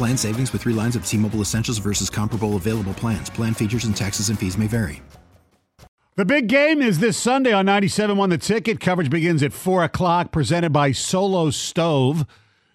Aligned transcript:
Plan 0.00 0.16
savings 0.16 0.52
with 0.54 0.62
three 0.62 0.72
lines 0.72 0.96
of 0.96 1.04
T 1.04 1.18
Mobile 1.18 1.42
Essentials 1.42 1.76
versus 1.76 2.08
comparable 2.08 2.56
available 2.56 2.94
plans. 2.94 3.28
Plan 3.28 3.52
features 3.52 3.84
and 3.84 3.94
taxes 3.94 4.30
and 4.30 4.38
fees 4.38 4.56
may 4.56 4.66
vary. 4.66 5.02
The 6.16 6.24
big 6.24 6.46
game 6.46 6.80
is 6.80 7.00
this 7.00 7.18
Sunday 7.18 7.52
on 7.52 7.66
97.1 7.66 8.30
The 8.30 8.38
Ticket. 8.38 8.80
Coverage 8.80 9.10
begins 9.10 9.42
at 9.42 9.52
4 9.52 9.84
o'clock, 9.84 10.32
presented 10.32 10.72
by 10.72 10.92
Solo 10.92 11.50
Stove. 11.50 12.24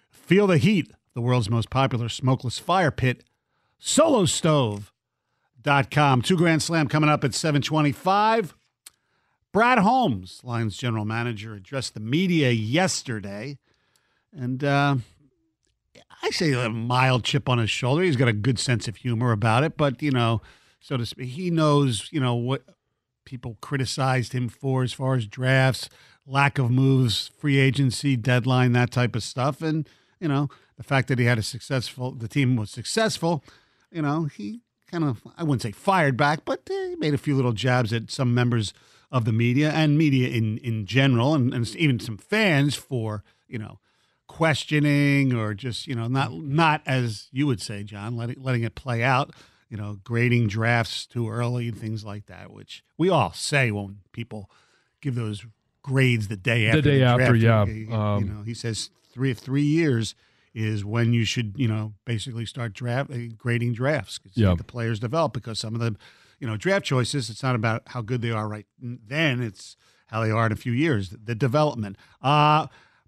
Feel 0.08 0.46
the 0.46 0.58
heat, 0.58 0.92
the 1.14 1.20
world's 1.20 1.50
most 1.50 1.68
popular 1.68 2.08
smokeless 2.08 2.60
fire 2.60 2.92
pit, 2.92 3.24
solostove.com. 3.82 6.22
Two 6.22 6.36
Grand 6.36 6.62
Slam 6.62 6.86
coming 6.86 7.10
up 7.10 7.24
at 7.24 7.34
725. 7.34 8.54
Brad 9.52 9.80
Holmes, 9.80 10.42
Lions 10.44 10.76
general 10.76 11.04
manager, 11.04 11.54
addressed 11.54 11.94
the 11.94 12.00
media 12.00 12.52
yesterday. 12.52 13.58
And 14.32 14.62
uh, 14.62 14.98
I 16.22 16.30
say 16.30 16.52
a 16.52 16.68
mild 16.68 17.24
chip 17.24 17.48
on 17.48 17.58
his 17.58 17.70
shoulder. 17.70 18.02
He's 18.02 18.16
got 18.16 18.28
a 18.28 18.32
good 18.32 18.58
sense 18.58 18.88
of 18.88 18.96
humor 18.96 19.32
about 19.32 19.64
it, 19.64 19.76
but 19.76 20.02
you 20.02 20.10
know, 20.10 20.42
so 20.80 20.96
to 20.96 21.06
speak, 21.06 21.30
he 21.30 21.50
knows 21.50 22.08
you 22.10 22.20
know 22.20 22.34
what 22.34 22.64
people 23.24 23.58
criticized 23.60 24.32
him 24.32 24.48
for 24.48 24.82
as 24.82 24.92
far 24.92 25.14
as 25.14 25.26
drafts, 25.26 25.88
lack 26.26 26.58
of 26.58 26.70
moves, 26.70 27.30
free 27.38 27.58
agency 27.58 28.16
deadline, 28.16 28.72
that 28.72 28.90
type 28.90 29.14
of 29.14 29.22
stuff, 29.22 29.62
and 29.62 29.88
you 30.20 30.28
know 30.28 30.48
the 30.76 30.82
fact 30.82 31.08
that 31.08 31.18
he 31.18 31.24
had 31.24 31.38
a 31.38 31.42
successful, 31.42 32.12
the 32.12 32.28
team 32.28 32.56
was 32.56 32.70
successful. 32.70 33.42
You 33.90 34.02
know, 34.02 34.24
he 34.24 34.60
kind 34.90 35.04
of 35.04 35.22
I 35.36 35.42
wouldn't 35.42 35.62
say 35.62 35.72
fired 35.72 36.16
back, 36.16 36.44
but 36.44 36.68
eh, 36.70 36.90
he 36.90 36.96
made 36.96 37.14
a 37.14 37.18
few 37.18 37.34
little 37.34 37.52
jabs 37.52 37.92
at 37.92 38.10
some 38.10 38.34
members 38.34 38.72
of 39.10 39.24
the 39.24 39.32
media 39.32 39.70
and 39.70 39.96
media 39.98 40.28
in 40.28 40.58
in 40.58 40.86
general, 40.86 41.34
and, 41.34 41.52
and 41.54 41.74
even 41.76 42.00
some 42.00 42.18
fans 42.18 42.74
for 42.74 43.22
you 43.48 43.58
know 43.58 43.78
questioning 44.36 45.32
or 45.32 45.54
just 45.54 45.86
you 45.86 45.94
know 45.94 46.08
not 46.08 46.32
not 46.32 46.82
as 46.86 47.28
you 47.32 47.46
would 47.46 47.60
say, 47.60 47.82
John, 47.82 48.16
letting 48.16 48.42
letting 48.42 48.62
it 48.62 48.74
play 48.74 49.02
out. 49.02 49.32
You 49.68 49.76
know, 49.76 49.98
grading 50.04 50.46
drafts 50.46 51.06
too 51.06 51.28
early 51.28 51.68
and 51.68 51.76
things 51.76 52.04
like 52.04 52.26
that, 52.26 52.52
which 52.52 52.84
we 52.96 53.08
all 53.08 53.32
say 53.32 53.72
when 53.72 53.98
people 54.12 54.48
give 55.00 55.16
those 55.16 55.44
grades 55.82 56.28
the 56.28 56.36
day 56.36 56.68
after 56.68 56.82
the 56.82 56.90
day 56.90 56.98
draft. 57.00 57.20
after. 57.20 57.34
Yeah, 57.34 57.64
you, 57.64 57.92
um, 57.92 58.24
you 58.24 58.32
know, 58.32 58.42
he 58.42 58.54
says 58.54 58.90
three 59.12 59.34
three 59.34 59.64
years 59.64 60.14
is 60.54 60.84
when 60.84 61.12
you 61.12 61.24
should 61.24 61.54
you 61.56 61.66
know 61.66 61.94
basically 62.04 62.46
start 62.46 62.74
draft 62.74 63.10
uh, 63.10 63.16
grading 63.36 63.72
drafts. 63.72 64.20
Yeah. 64.34 64.54
the 64.54 64.62
players 64.62 65.00
develop 65.00 65.32
because 65.32 65.58
some 65.58 65.74
of 65.74 65.80
the 65.80 65.96
you 66.38 66.46
know, 66.46 66.56
draft 66.56 66.84
choices. 66.84 67.30
It's 67.30 67.42
not 67.42 67.54
about 67.54 67.82
how 67.86 68.02
good 68.02 68.22
they 68.22 68.30
are 68.30 68.48
right 68.48 68.66
then. 68.78 69.42
It's 69.42 69.76
how 70.08 70.22
they 70.22 70.30
are 70.30 70.46
in 70.46 70.52
a 70.52 70.56
few 70.56 70.72
years. 70.72 71.10
The 71.10 71.34
development. 71.34 71.96
Uh 72.22 72.66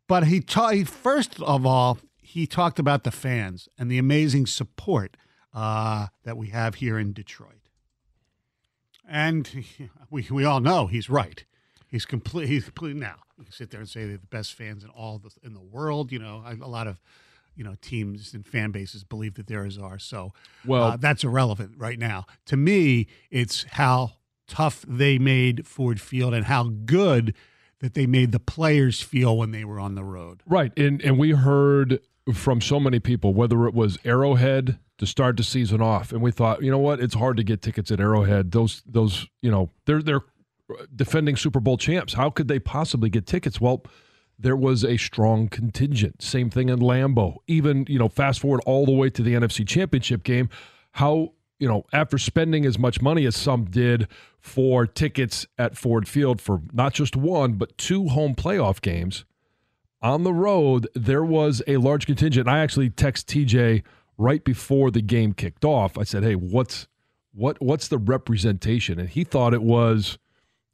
but 0.09 0.25
he, 0.27 0.41
ta- 0.41 0.71
he 0.71 0.83
first 0.85 1.41
of 1.41 1.65
all 1.65 1.99
he 2.21 2.47
talked 2.47 2.79
about 2.79 3.05
the 3.05 3.11
fans 3.11 3.69
and 3.79 3.91
the 3.91 3.99
amazing 3.99 4.47
support 4.47 5.17
uh, 5.55 6.09
that 6.25 6.37
we 6.37 6.49
have 6.49 6.77
here 6.77 6.99
in 6.99 7.13
Detroit. 7.13 7.69
And 9.09 9.65
we 10.11 10.27
we 10.31 10.45
all 10.45 10.61
know 10.61 10.87
he's 10.87 11.09
right. 11.09 11.45
He's 11.87 12.05
complete. 12.05 12.49
He's 12.49 12.65
complete 12.65 12.97
now. 12.97 13.15
You 13.39 13.45
can 13.45 13.53
sit 13.53 13.71
there 13.71 13.81
and 13.81 13.89
say 13.89 14.05
they're 14.05 14.19
the 14.19 14.27
best 14.27 14.53
fans 14.55 14.85
in 14.85 14.91
all 14.91 15.19
the 15.19 15.31
in 15.43 15.55
the 15.55 15.63
world. 15.63 16.13
You 16.13 16.19
know, 16.19 16.45
a 16.47 16.69
lot 16.69 16.87
of 16.87 17.01
you 17.55 17.65
know 17.65 17.75
teams 17.81 18.35
and 18.35 18.47
fan 18.47 18.71
bases 18.73 19.05
believe 19.05 19.35
that 19.35 19.47
there 19.47 19.65
is 19.65 19.79
are. 19.79 19.99
So 19.99 20.33
Well- 20.67 20.85
uh, 20.85 20.97
that's 20.99 21.25
irrelevant 21.25 21.73
right 21.79 21.99
now. 21.99 22.27
To 22.47 22.57
me, 22.57 23.07
it's 23.31 23.65
how 23.73 24.13
tough 24.47 24.85
they 24.87 25.19
made 25.19 25.67
Ford 25.67 26.01
Field 26.01 26.35
and 26.35 26.45
how 26.47 26.65
good 26.85 27.35
that 27.81 27.95
they 27.95 28.07
made 28.07 28.33
the 28.33 28.41
players 28.41 29.01
feel 29.01 29.37
when 29.37 29.51
they 29.51 29.65
were 29.65 29.79
on 29.79 29.95
the 29.95 30.05
road. 30.05 30.43
Right. 30.47 30.77
And 30.77 31.01
and 31.03 31.19
we 31.19 31.31
heard 31.31 32.01
from 32.35 32.61
so 32.61 32.79
many 32.79 33.01
people, 33.01 33.35
whether 33.35 33.67
it 33.67 33.75
was 33.75 33.99
Arrowhead 34.05 34.79
to 34.99 35.07
start 35.07 35.37
the 35.37 35.45
season 35.45 35.81
off, 35.81 36.13
and 36.13 36.21
we 36.21 36.33
thought, 36.33 36.63
you 36.63 36.71
know 36.71 36.79
what, 36.79 37.01
it's 37.01 37.15
hard 37.15 37.37
to 37.37 37.45
get 37.45 37.63
tickets 37.63 37.91
at 37.91 38.01
Arrowhead. 38.01 38.51
Those 38.51 38.83
those, 38.87 39.27
you 39.43 39.51
know, 39.51 39.71
they're 39.87 40.03
they're 40.03 40.23
uh, 40.71 40.85
defending 40.95 41.37
Super 41.37 41.61
Bowl 41.61 41.77
champs. 41.77 42.15
How 42.15 42.31
could 42.31 42.49
they 42.49 42.59
possibly 42.59 43.09
get 43.09 43.27
tickets? 43.27 43.61
Well, 43.61 43.85
there 44.39 44.57
was 44.57 44.85
a 44.85 44.97
strong 44.97 45.49
contingent. 45.49 46.23
Same 46.23 46.51
thing 46.51 46.69
in 46.69 46.79
Lambeau. 46.79 47.37
Even, 47.47 47.87
you 47.89 47.99
know, 47.99 48.09
fast 48.09 48.41
forward 48.41 48.61
all 48.67 48.87
the 48.87 48.93
way 48.93 49.11
to 49.11 49.23
the 49.23 49.35
NFC 49.35 49.67
Championship 49.67 50.23
game, 50.23 50.49
how 50.93 51.33
you 51.59 51.69
know, 51.69 51.85
after 51.93 52.19
spending 52.19 52.65
as 52.65 52.79
much 52.79 53.03
money 53.03 53.27
as 53.27 53.37
some 53.37 53.65
did 53.65 54.09
for 54.41 54.87
tickets 54.87 55.47
at 55.59 55.77
Ford 55.77 56.09
Field 56.09 56.41
for 56.41 56.63
not 56.73 56.95
just 56.95 57.17
one, 57.17 57.55
but 57.55 57.77
two 57.77 58.09
home 58.09 58.35
playoff 58.35 58.81
games 58.81 59.25
on 60.01 60.23
the 60.23 60.33
road, 60.33 60.89
there 60.95 61.25
was 61.25 61.63
a 61.67 61.77
large 61.79 62.07
contingent. 62.07 62.49
I 62.49 62.61
actually 62.61 62.91
text 62.91 63.29
TJ 63.29 63.83
right 64.17 64.43
before 64.45 64.91
the 64.91 65.03
game 65.03 65.33
kicked 65.33 65.65
off. 65.65 65.99
I 65.99 66.05
said, 66.05 66.23
"Hey, 66.23 66.35
what's 66.35 66.87
what 67.33 67.61
what's 67.61 67.89
the 67.89 67.99
representation?" 67.99 68.99
And 68.99 69.09
he 69.09 69.25
thought 69.25 69.55
it 69.55 69.63
was, 69.63 70.19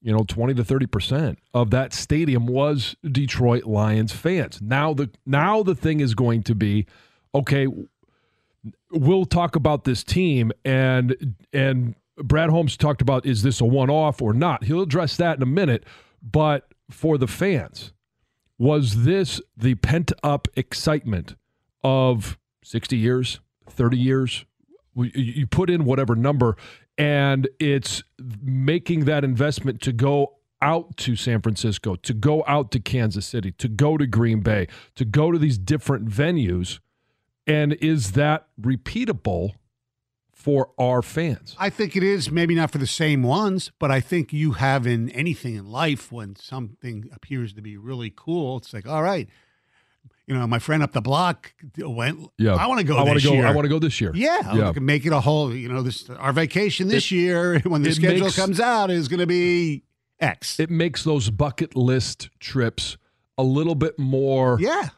you 0.03 0.13
know, 0.13 0.25
20 0.27 0.55
to 0.55 0.65
30% 0.65 1.37
of 1.53 1.71
that 1.71 1.93
stadium 1.93 2.47
was 2.47 2.97
Detroit 3.03 3.65
Lions 3.65 4.13
fans. 4.13 4.61
Now 4.61 4.93
the 4.93 5.11
now 5.25 5.63
the 5.63 5.75
thing 5.75 6.01
is 6.01 6.15
going 6.15 6.43
to 6.45 6.55
be, 6.55 6.87
okay, 7.35 7.67
we'll 8.95 9.25
talk 9.25 9.57
about 9.57 9.85
this 9.85 10.03
team 10.05 10.53
and 10.65 11.37
and 11.53 11.95
Brad 12.17 12.51
Holmes 12.51 12.77
talked 12.77 13.03
about 13.03 13.27
is 13.27 13.43
this 13.43 13.61
a 13.61 13.65
one 13.65 13.91
off 13.91 14.23
or 14.23 14.33
not. 14.33 14.65
He'll 14.65 14.83
address 14.83 15.17
that 15.17 15.37
in 15.37 15.43
a 15.43 15.47
minute, 15.47 15.85
but 16.23 16.69
for 16.91 17.19
the 17.19 17.27
fans, 17.27 17.93
was 18.59 19.05
this 19.05 19.41
the 19.57 19.75
pent 19.75 20.13
up 20.23 20.47
excitement 20.55 21.35
of 21.83 22.39
60 22.63 22.97
years, 22.97 23.41
30 23.69 23.99
years? 23.99 24.45
You- 24.95 25.11
You 25.15 25.47
put 25.49 25.71
in 25.71 25.85
whatever 25.85 26.15
number, 26.15 26.57
and 26.97 27.49
it's 27.59 28.05
making 28.41 29.07
that 29.07 29.25
investment 29.25 29.81
to 29.83 29.93
go 29.93 30.35
out 30.63 30.97
to 30.99 31.17
San 31.17 31.43
Francisco, 31.43 31.97
to 31.97 32.15
go 32.15 32.45
out 32.47 32.71
to 32.71 32.79
Kansas 32.81 33.27
City, 33.27 33.51
to 33.59 33.69
go 33.69 33.99
to 33.99 34.07
Green 34.07 34.41
Bay, 34.41 34.69
to 34.95 35.05
go 35.05 35.33
to 35.33 35.39
these 35.39 35.59
different 35.59 36.09
venues. 36.09 36.79
And 37.47 37.75
is 37.75 38.13
that 38.13 38.47
repeatable 38.61 39.53
for 40.33 40.71
our 40.79 41.03
fans? 41.03 41.55
I 41.59 41.71
think 41.71 41.97
it 41.97 42.03
is 42.03 42.31
maybe 42.31 42.55
not 42.55 42.71
for 42.71 42.79
the 42.79 42.87
same 42.87 43.23
ones, 43.23 43.71
but 43.79 43.91
I 43.91 44.01
think 44.01 44.33
you 44.33 44.53
have 44.53 44.87
in 44.87 45.11
anything 45.11 45.55
in 45.55 45.71
life 45.71 46.11
when 46.11 46.37
something 46.37 47.09
appears 47.13 47.53
to 47.55 47.63
be 47.63 47.77
really 47.77 48.13
cool, 48.15 48.59
it's 48.59 48.73
like, 48.73 48.87
all 48.89 49.03
right, 49.03 49.29
you 50.27 50.35
know, 50.35 50.47
my 50.47 50.59
friend 50.59 50.83
up 50.83 50.93
the 50.93 51.03
block 51.03 51.53
went. 51.79 52.31
Yeah, 52.39 52.55
I 52.55 52.67
want 52.67 52.81
to 52.81 52.87
go. 52.87 52.97
I 52.97 53.03
want 53.03 53.21
to 53.21 53.29
go. 53.29 53.35
I 53.43 53.53
want 53.53 53.65
to 53.67 53.69
go 53.69 53.79
this 53.79 54.01
year. 54.01 54.11
Yeah, 54.15 54.55
yeah. 54.55 54.73
make 54.81 55.05
it 55.05 55.13
a 55.13 55.21
whole. 55.21 55.55
You 55.55 55.69
know, 55.69 55.83
this 55.83 56.09
our 56.09 56.33
vacation 56.33 56.89
this 56.89 57.11
It- 57.13 57.17
year 57.17 57.59
when 57.65 57.83
the 57.83 57.93
schedule 57.93 58.27
makes- 58.27 58.37
comes 58.37 58.59
out 58.61 58.91
is 58.91 59.09
going 59.09 59.21
to 59.21 59.27
be 59.27 59.85
X. 60.21 60.59
It 60.61 60.71
makes 60.71 61.05
those 61.05 61.29
bucket 61.31 61.77
list 61.77 62.31
trips 62.41 62.97
a 63.37 63.43
little 63.43 63.75
bit 63.75 63.99
more 63.99 64.57
yeah, 64.61 64.91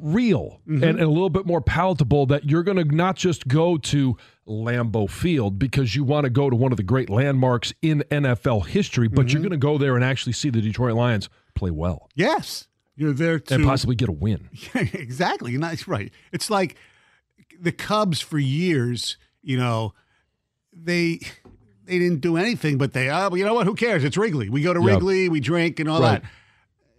real 0.00 0.60
Mhm. 0.68 0.74
and, 0.82 0.84
and 0.84 1.00
a 1.00 1.08
little 1.08 1.30
bit 1.30 1.46
more 1.46 1.60
palatable 1.60 2.26
that 2.26 2.48
you're 2.48 2.62
going 2.62 2.76
to 2.78 2.84
not 2.84 3.16
just 3.16 3.46
go 3.48 3.76
to 3.78 4.16
Lambeau 4.46 5.08
Field 5.08 5.58
because 5.58 5.94
you 5.94 6.04
want 6.04 6.24
to 6.24 6.30
go 6.30 6.48
to 6.50 6.56
one 6.56 6.72
of 6.72 6.76
the 6.76 6.82
great 6.82 7.08
landmarks 7.10 7.72
in 7.82 8.02
NFL 8.10 8.66
history, 8.66 9.08
but 9.08 9.26
Mm-hmm. 9.26 9.32
you're 9.32 9.42
going 9.42 9.50
to 9.52 9.56
go 9.56 9.78
there 9.78 9.94
and 9.96 10.04
actually 10.04 10.32
see 10.32 10.50
the 10.50 10.60
Detroit 10.60 10.94
Lions 10.94 11.28
play 11.54 11.70
well 11.70 12.08
yes, 12.14 12.66
you're 12.96 13.12
there 13.12 13.38
to 13.38 13.54
and 13.54 13.64
possibly 13.64 13.94
get 13.94 14.08
a 14.08 14.12
win. 14.12 14.48
exactly. 14.74 15.52
You're 15.52 15.60
right. 15.86 16.12
It's 16.32 16.50
like 16.50 16.76
the 17.60 17.72
Cubs 17.72 18.20
for 18.20 18.38
years, 18.38 19.16
you 19.42 19.56
know, 19.58 19.94
they 20.72 21.20
they 21.84 21.98
didn't 21.98 22.20
do 22.20 22.36
anything, 22.36 22.78
but 22.78 22.92
they, 22.92 23.10
oh, 23.10 23.28
well, 23.28 23.36
you 23.36 23.44
know 23.44 23.54
what? 23.54 23.66
Who 23.66 23.74
cares? 23.74 24.04
It's 24.04 24.16
Wrigley. 24.16 24.48
We 24.48 24.62
go 24.62 24.72
to 24.72 24.80
Yep. 24.80 24.88
Wrigley, 24.88 25.28
we 25.28 25.40
drink, 25.40 25.80
and 25.80 25.88
all 25.88 26.00
Right. 26.00 26.22
that. 26.22 26.30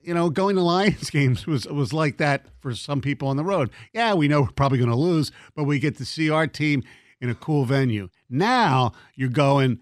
You 0.04 0.14
know, 0.14 0.30
going 0.30 0.56
to 0.56 0.62
Lions 0.62 1.10
games 1.12 1.46
was 1.48 1.66
was 1.68 1.94
like 1.94 2.18
that 2.18 2.46
for 2.60 2.76
some 2.76 3.02
people 3.02 3.28
on 3.28 3.38
the 3.38 3.44
road. 3.44 3.70
Yeah, 3.94 4.14
we 4.14 4.28
know 4.28 4.42
we're 4.42 4.52
probably 4.52 4.78
going 4.78 4.90
to 4.90 4.96
lose, 4.96 5.32
but 5.56 5.64
we 5.64 5.80
get 5.80 5.98
to 5.98 6.06
see 6.06 6.30
our 6.30 6.48
team 6.48 6.84
in 7.22 7.30
a 7.30 7.36
cool 7.36 7.66
venue. 7.66 8.10
Now 8.30 8.92
you're 9.16 9.30
going 9.30 9.80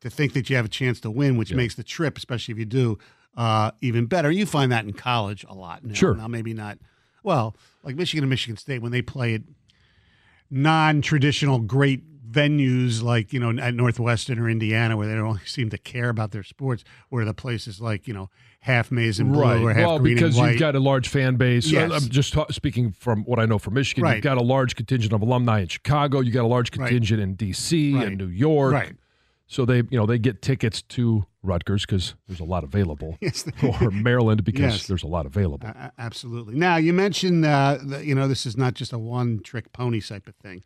to 0.00 0.10
think 0.10 0.32
that 0.32 0.50
you 0.50 0.56
have 0.56 0.64
a 0.64 0.68
chance 0.70 1.00
to 1.00 1.10
win, 1.10 1.36
which 1.36 1.54
makes 1.54 1.76
the 1.76 1.84
trip, 1.84 2.18
especially 2.18 2.52
if 2.52 2.58
you 2.58 2.64
do, 2.64 2.98
uh, 3.36 3.70
even 3.80 4.06
better. 4.06 4.30
You 4.30 4.46
find 4.46 4.72
that 4.72 4.84
in 4.84 4.92
college 4.92 5.44
a 5.48 5.54
lot. 5.54 5.84
Now. 5.84 5.94
Sure. 5.94 6.14
Now 6.14 6.26
maybe 6.26 6.52
not. 6.52 6.78
Well, 7.22 7.56
like 7.84 7.94
Michigan 7.94 8.24
and 8.24 8.30
Michigan 8.30 8.56
State 8.56 8.82
when 8.82 8.90
they 8.90 9.02
play 9.02 9.34
at 9.34 9.42
non-traditional 10.50 11.60
great 11.60 12.02
venues 12.32 13.02
like 13.02 13.32
you 13.32 13.40
know 13.40 13.50
at 13.62 13.74
Northwestern 13.74 14.38
or 14.38 14.48
Indiana 14.48 14.96
where 14.96 15.06
they 15.06 15.14
don't 15.14 15.40
seem 15.46 15.70
to 15.70 15.78
care 15.78 16.08
about 16.08 16.30
their 16.32 16.42
sports, 16.42 16.84
where 17.08 17.24
the 17.24 17.34
places 17.34 17.80
like 17.80 18.08
you 18.08 18.14
know 18.14 18.30
half 18.60 18.90
maize 18.90 19.18
and 19.18 19.32
blue 19.32 19.42
or 19.66 19.72
half 19.72 19.86
well, 19.86 19.98
green 19.98 20.14
because 20.14 20.36
and 20.36 20.44
white. 20.46 20.50
you've 20.52 20.60
got 20.60 20.74
a 20.76 20.80
large 20.80 21.08
fan 21.08 21.36
base. 21.36 21.70
Yes. 21.70 21.90
I'm 21.92 22.08
just 22.08 22.32
ta- 22.32 22.46
speaking 22.50 22.92
from 22.92 23.24
what 23.24 23.38
I 23.40 23.44
know 23.46 23.58
from 23.58 23.74
Michigan. 23.74 24.04
Right. 24.04 24.14
You've 24.16 24.22
got 24.24 24.38
a 24.38 24.42
large 24.42 24.76
contingent 24.76 25.12
of 25.12 25.20
alumni 25.20 25.60
in 25.60 25.68
Chicago. 25.68 26.20
You 26.20 26.30
got 26.30 26.44
a 26.44 26.46
large 26.46 26.70
Right. 26.76 26.86
contingent 26.88 27.20
in 27.20 27.34
D.C. 27.34 27.94
Right. 27.94 28.06
and 28.06 28.18
New 28.18 28.28
York. 28.28 28.72
Right. 28.72 28.92
So 29.48 29.66
they, 29.66 29.78
you 29.78 29.98
know, 29.98 30.06
they 30.06 30.16
get 30.18 30.40
tickets 30.40 30.80
to 30.82 31.26
Rutgers 31.42 31.84
because 31.84 32.14
there's 32.28 32.38
a 32.40 32.44
lot 32.44 32.62
available, 32.64 33.18
Yes. 33.20 33.44
or 33.82 33.90
Maryland 33.90 34.44
because 34.44 34.60
Yes. 34.76 34.86
there's 34.86 35.02
a 35.02 35.08
lot 35.08 35.26
available. 35.26 35.66
A- 35.68 35.90
absolutely. 35.98 36.54
Now 36.54 36.76
you 36.76 36.92
mentioned 36.92 37.44
uh, 37.44 37.78
that 37.82 38.04
you 38.04 38.14
know 38.14 38.28
this 38.28 38.46
is 38.46 38.56
not 38.56 38.74
just 38.74 38.92
a 38.92 38.98
one-trick 38.98 39.72
pony 39.72 40.00
type 40.00 40.28
of 40.28 40.36
thing. 40.36 40.62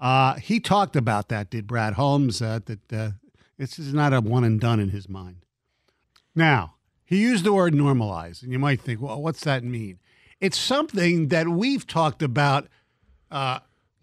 Uh, 0.00 0.34
he 0.34 0.60
talked 0.60 0.96
about 0.96 1.28
that. 1.28 1.50
Did 1.50 1.66
Brad 1.66 1.94
Holmes 1.94 2.40
uh, 2.40 2.60
that 2.66 2.92
uh, 2.92 3.10
this 3.56 3.78
is 3.78 3.92
not 3.92 4.12
a 4.12 4.20
one 4.20 4.44
and 4.44 4.60
done 4.60 4.80
in 4.80 4.90
his 4.90 5.08
mind. 5.08 5.44
Now 6.34 6.74
he 7.04 7.18
used 7.18 7.44
the 7.44 7.52
word 7.52 7.74
normalize, 7.74 8.42
and 8.42 8.52
you 8.52 8.58
might 8.58 8.80
think, 8.80 9.00
well, 9.00 9.20
what's 9.20 9.42
that 9.44 9.64
mean? 9.64 9.98
It's 10.40 10.58
something 10.58 11.28
that 11.28 11.48
we've 11.48 11.86
talked 11.86 12.22
about 12.22 12.68
uh, 13.30 13.58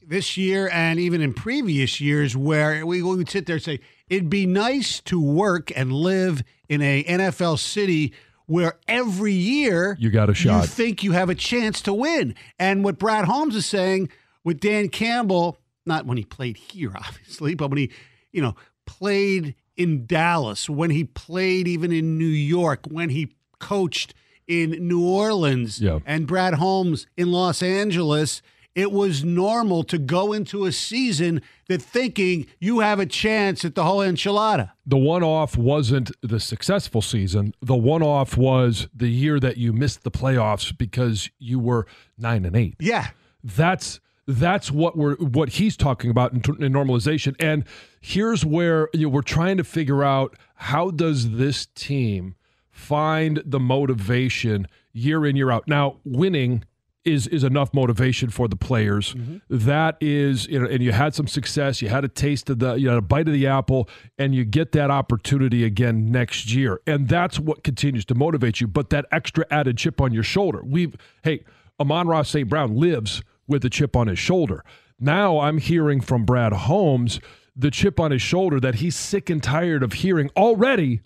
this 0.05 0.35
year 0.35 0.69
and 0.71 0.99
even 0.99 1.21
in 1.21 1.33
previous 1.33 2.01
years, 2.01 2.35
where 2.35 2.85
we 2.85 3.01
we 3.01 3.15
would 3.15 3.29
sit 3.29 3.45
there 3.45 3.55
and 3.55 3.63
say 3.63 3.79
it'd 4.09 4.29
be 4.29 4.45
nice 4.45 4.99
to 5.01 5.21
work 5.21 5.71
and 5.75 5.93
live 5.93 6.43
in 6.67 6.81
a 6.81 7.03
NFL 7.03 7.59
city 7.59 8.13
where 8.47 8.77
every 8.87 9.33
year 9.33 9.95
You 9.99 10.11
got 10.11 10.29
a 10.29 10.33
shot. 10.33 10.61
You 10.61 10.67
think 10.67 11.03
you 11.03 11.13
have 11.13 11.29
a 11.29 11.35
chance 11.35 11.81
to 11.83 11.93
win, 11.93 12.35
and 12.59 12.83
what 12.83 12.99
Brad 12.99 13.25
Holmes 13.25 13.55
is 13.55 13.65
saying 13.65 14.09
with 14.43 14.59
Dan 14.59 14.89
Campbell, 14.89 15.57
not 15.85 16.05
when 16.05 16.17
he 16.17 16.23
played 16.25 16.57
here, 16.57 16.91
obviously, 16.95 17.55
but 17.55 17.69
when 17.69 17.77
he, 17.77 17.91
you 18.31 18.41
know, 18.41 18.55
played 18.85 19.55
in 19.77 20.05
Dallas, 20.05 20.69
when 20.69 20.89
he 20.89 21.03
played 21.03 21.67
even 21.67 21.91
in 21.91 22.17
New 22.17 22.25
York, 22.25 22.85
when 22.89 23.09
he 23.09 23.33
coached 23.59 24.13
in 24.47 24.87
New 24.87 25.03
Orleans, 25.03 25.81
Yeah. 25.81 25.99
and 26.05 26.27
Brad 26.27 26.55
Holmes 26.55 27.07
in 27.17 27.31
Los 27.31 27.63
Angeles, 27.63 28.41
it 28.75 28.91
was 28.91 29.23
normal 29.23 29.83
to 29.85 29.97
go 29.97 30.33
into 30.33 30.65
a 30.65 30.71
season 30.71 31.41
that 31.67 31.81
thinking 31.81 32.45
you 32.59 32.81
have 32.81 32.99
a 32.99 33.05
chance 33.05 33.63
at 33.65 33.73
the 33.73 33.83
whole 33.85 33.99
enchilada. 33.99 34.71
the 34.85 34.97
one 34.97 35.23
off 35.23 35.57
wasn't 35.57 36.11
the 36.21 36.39
successful 36.39 37.01
season. 37.01 37.53
The 37.61 37.75
one 37.75 38.03
off 38.03 38.37
was 38.37 38.87
the 38.93 39.07
year 39.07 39.39
that 39.39 39.57
you 39.57 39.71
missed 39.73 40.03
the 40.03 40.11
playoffs 40.11 40.77
because 40.77 41.29
you 41.39 41.57
were 41.57 41.87
nine 42.17 42.45
and 42.45 42.55
eight. 42.55 42.75
Yeah. 42.79 43.07
That's 43.43 43.99
that's 44.27 44.71
what 44.71 44.97
we're 44.97 45.15
what 45.15 45.49
he's 45.49 45.77
talking 45.77 46.09
about 46.09 46.33
in, 46.33 46.39
in 46.63 46.73
normalization. 46.73 47.35
And 47.39 47.63
here's 48.01 48.45
where 48.45 48.89
you 48.93 49.03
know, 49.03 49.09
we're 49.09 49.21
trying 49.21 49.57
to 49.57 49.63
figure 49.63 50.03
out 50.03 50.35
how 50.55 50.91
does 50.91 51.31
this 51.31 51.67
team 51.75 52.35
find 52.71 53.41
the 53.45 53.59
motivation 53.59 54.67
year 54.93 55.25
in 55.25 55.35
year 55.35 55.51
out. 55.51 55.67
Now, 55.67 55.97
winning 56.03 56.63
is 57.05 57.27
is 57.27 57.43
enough 57.43 57.73
motivation 57.73 58.29
for 58.29 58.47
the 58.47 58.55
players. 58.55 59.13
Mm-hmm. 59.13 59.37
That 59.49 59.97
is, 60.01 60.47
you 60.47 60.59
know, 60.59 60.67
and 60.67 60.81
you 60.81 60.91
had 60.91 61.13
some 61.13 61.27
success. 61.27 61.81
You 61.81 61.89
had 61.89 62.03
a 62.03 62.07
taste 62.07 62.49
of 62.49 62.59
the, 62.59 62.73
you 62.73 62.89
had 62.89 62.97
a 62.97 63.01
bite 63.01 63.27
of 63.27 63.33
the 63.33 63.47
apple, 63.47 63.87
and 64.17 64.33
you 64.33 64.43
get 64.43 64.71
that 64.71 64.89
opportunity 64.89 65.63
again 65.63 66.11
next 66.11 66.51
year, 66.51 66.81
and 66.87 67.07
that's 67.07 67.39
what 67.39 67.63
continues 67.63 68.05
to 68.05 68.15
motivate 68.15 68.59
you. 68.59 68.67
But 68.67 68.89
that 68.89 69.05
extra 69.11 69.45
added 69.51 69.77
chip 69.77 70.01
on 70.01 70.11
your 70.11 70.23
shoulder. 70.23 70.61
We've, 70.65 70.95
hey, 71.23 71.45
Amon-Ra 71.79 72.23
St. 72.23 72.49
Brown 72.49 72.75
lives 72.75 73.21
with 73.47 73.63
a 73.65 73.69
chip 73.69 73.95
on 73.95 74.07
his 74.07 74.19
shoulder. 74.19 74.63
Now 74.99 75.39
I'm 75.39 75.57
hearing 75.57 76.01
from 76.01 76.25
Brad 76.25 76.53
Holmes 76.53 77.19
the 77.55 77.71
chip 77.71 77.99
on 77.99 78.11
his 78.11 78.21
shoulder 78.21 78.59
that 78.59 78.75
he's 78.75 78.95
sick 78.95 79.29
and 79.29 79.41
tired 79.41 79.83
of 79.83 79.93
hearing 79.93 80.29
already. 80.35 81.01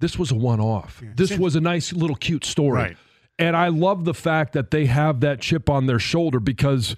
This 0.00 0.18
was 0.18 0.30
a 0.30 0.34
one 0.34 0.60
off. 0.60 1.02
This 1.14 1.36
was 1.36 1.56
a 1.56 1.60
nice 1.60 1.92
little 1.92 2.16
cute 2.16 2.44
story. 2.44 2.82
Right. 2.82 2.96
And 3.38 3.56
I 3.56 3.68
love 3.68 4.04
the 4.04 4.14
fact 4.14 4.52
that 4.52 4.70
they 4.70 4.86
have 4.86 5.20
that 5.20 5.40
chip 5.40 5.70
on 5.70 5.86
their 5.86 5.98
shoulder 5.98 6.40
because 6.40 6.96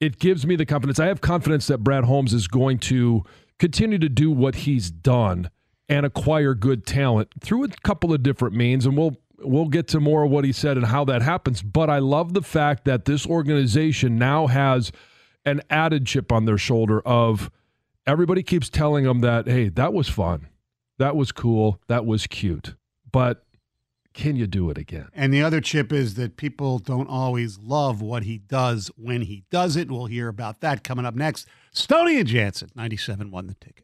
it 0.00 0.18
gives 0.18 0.46
me 0.46 0.56
the 0.56 0.66
confidence. 0.66 0.98
I 0.98 1.06
have 1.06 1.20
confidence 1.20 1.68
that 1.68 1.78
Brad 1.78 2.04
Holmes 2.04 2.32
is 2.32 2.48
going 2.48 2.78
to 2.80 3.22
continue 3.58 3.98
to 3.98 4.08
do 4.08 4.30
what 4.30 4.56
he's 4.56 4.90
done 4.90 5.50
and 5.88 6.04
acquire 6.04 6.54
good 6.54 6.86
talent 6.86 7.28
through 7.40 7.64
a 7.64 7.68
couple 7.82 8.12
of 8.12 8.22
different 8.22 8.54
means. 8.54 8.86
And 8.86 8.96
we'll 8.96 9.16
we'll 9.44 9.68
get 9.68 9.88
to 9.88 10.00
more 10.00 10.24
of 10.24 10.30
what 10.30 10.44
he 10.44 10.52
said 10.52 10.76
and 10.76 10.86
how 10.86 11.04
that 11.04 11.22
happens. 11.22 11.62
But 11.62 11.90
I 11.90 11.98
love 11.98 12.34
the 12.34 12.42
fact 12.42 12.84
that 12.84 13.04
this 13.04 13.26
organization 13.26 14.18
now 14.18 14.46
has 14.46 14.92
an 15.44 15.60
added 15.70 16.06
chip 16.06 16.32
on 16.32 16.44
their 16.44 16.58
shoulder 16.58 17.00
of 17.02 17.50
everybody 18.06 18.42
keeps 18.42 18.68
telling 18.68 19.04
them 19.04 19.20
that, 19.20 19.46
hey, 19.46 19.68
that 19.70 19.92
was 19.92 20.08
fun. 20.08 20.48
That 20.98 21.16
was 21.16 21.32
cool. 21.32 21.80
That 21.88 22.06
was 22.06 22.26
cute. 22.26 22.74
But 23.10 23.44
can 24.12 24.36
you 24.36 24.46
do 24.46 24.70
it 24.70 24.78
again? 24.78 25.08
And 25.12 25.34
the 25.34 25.42
other 25.42 25.60
chip 25.60 25.92
is 25.92 26.14
that 26.14 26.36
people 26.36 26.78
don't 26.78 27.08
always 27.08 27.58
love 27.58 28.00
what 28.00 28.22
he 28.22 28.38
does 28.38 28.90
when 28.96 29.22
he 29.22 29.44
does 29.50 29.76
it. 29.76 29.90
We'll 29.90 30.06
hear 30.06 30.28
about 30.28 30.60
that 30.60 30.84
coming 30.84 31.04
up 31.04 31.14
next. 31.14 31.46
Stony 31.72 32.18
and 32.18 32.28
Jansen, 32.28 32.70
97 32.76 33.30
won 33.30 33.48
the 33.48 33.54
ticket. 33.54 33.83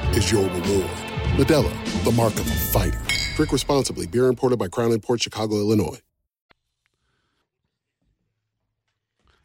is 0.15 0.31
your 0.31 0.43
reward. 0.43 0.89
Modelo, 1.37 2.03
the 2.03 2.11
mark 2.11 2.33
of 2.33 2.41
a 2.47 2.51
fighter. 2.51 2.99
Drink 3.35 3.51
responsibly. 3.51 4.07
Beer 4.07 4.27
imported 4.27 4.57
by 4.59 4.67
Crown 4.67 4.97
Port 4.99 5.21
Chicago, 5.21 5.55
Illinois. 5.55 5.99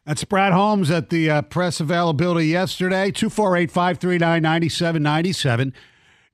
That's 0.05 0.23
Brad 0.23 0.53
Holmes 0.53 0.89
at 0.89 1.09
the 1.09 1.29
uh, 1.29 1.41
press 1.41 1.79
availability 1.81 2.47
yesterday. 2.47 3.11
248 3.11 3.69
539 3.71 4.41
9797. 4.41 5.73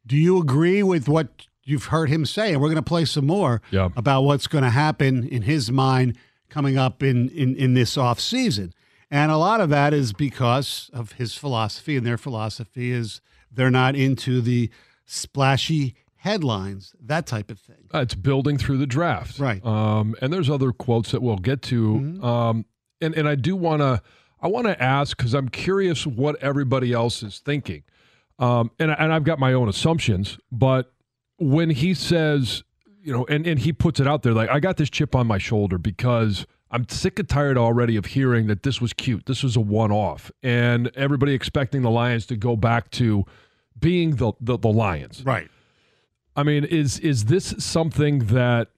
Do 0.06 0.16
you 0.16 0.38
agree 0.40 0.84
with 0.84 1.08
what 1.08 1.48
you've 1.64 1.86
heard 1.86 2.10
him 2.10 2.26
say? 2.26 2.54
And 2.54 2.62
we're 2.62 2.68
going 2.68 2.76
to 2.76 2.82
play 2.84 3.06
some 3.06 3.26
more 3.26 3.62
Yeah. 3.72 3.90
about 3.96 4.24
what's 4.24 4.46
going 4.48 4.64
to 4.64 4.70
happen 4.70 5.28
in 5.28 5.44
his 5.44 5.72
mind 5.72 6.18
coming 6.50 6.78
up 6.78 7.02
in, 7.02 7.30
in, 7.30 7.56
in 7.56 7.74
this 7.74 7.98
off 7.98 8.20
season. 8.20 8.74
And 9.10 9.32
a 9.32 9.38
lot 9.38 9.60
of 9.62 9.70
that 9.70 9.92
is 9.94 10.14
because 10.14 10.90
of 10.94 11.14
his 11.14 11.36
philosophy, 11.36 11.96
and 11.98 12.06
their 12.06 12.18
philosophy 12.18 12.92
is 12.92 13.22
they're 13.54 13.72
not 13.72 13.96
into 13.96 14.42
the 14.42 14.70
splashy 15.06 15.96
headlines, 16.16 16.96
that 17.02 17.26
type 17.26 17.52
of 17.52 17.60
thing. 17.60 17.90
Uh, 17.94 18.00
it's 18.00 18.16
building 18.16 18.58
through 18.58 18.78
the 18.78 18.88
draft, 18.88 19.40
Right. 19.40 19.64
Um, 19.66 20.16
and 20.22 20.32
there's 20.32 20.50
other 20.50 20.72
quotes 20.72 21.12
that 21.12 21.22
we'll 21.22 21.38
get 21.38 21.62
to. 21.64 22.20
Um, 22.24 22.66
and 23.02 23.14
and 23.16 23.28
I 23.28 23.36
do 23.36 23.56
want 23.56 23.82
to 23.82 24.02
I 24.42 24.48
want 24.48 24.68
to 24.68 24.82
ask 24.82 25.16
because 25.18 25.34
I'm 25.34 25.50
curious 25.50 26.08
what 26.08 26.42
everybody 26.42 26.94
else 26.94 27.24
is 27.24 27.40
thinking. 27.40 27.84
Um, 28.40 28.72
and 28.80 28.92
and 28.92 29.14
I've 29.14 29.24
got 29.24 29.40
my 29.40 29.54
own 29.54 29.70
assumptions, 29.70 30.38
but 30.52 30.94
when 31.38 31.70
he 31.70 31.94
says, 31.94 32.64
you 33.02 33.12
know, 33.12 33.26
and 33.28 33.46
and 33.46 33.60
he 33.60 33.74
puts 33.74 34.00
it 34.00 34.08
out 34.08 34.24
there 34.24 34.34
like 34.34 34.50
I 34.50 34.60
got 34.60 34.78
this 34.78 34.90
chip 34.90 35.16
on 35.16 35.28
my 35.28 35.38
shoulder 35.38 35.78
because 35.78 36.46
I'm 36.74 36.90
sick 36.90 37.20
and 37.20 37.30
tired 37.30 37.56
already 37.56 37.96
of 37.98 38.08
hearing 38.08 38.48
that 38.48 38.64
this 38.64 38.82
was 38.82 38.94
cute, 38.94 39.28
this 39.28 39.44
was 39.44 39.56
a 39.56 39.62
one 39.62 39.92
off, 39.92 40.32
and 40.42 40.92
everybody 40.96 41.34
expecting 41.34 41.84
the 41.84 41.92
Lions 41.92 42.26
to 42.26 42.36
go 42.36 42.56
back 42.56 42.90
to 42.92 43.26
being 43.80 44.16
the 44.16 44.34
the, 44.42 44.58
the 44.58 44.70
Lions. 44.70 45.24
Right. 45.24 45.50
I 46.36 46.42
mean, 46.42 46.64
is 46.64 46.98
is 47.00 47.26
this 47.26 47.54
something 47.60 48.26
that 48.28 48.70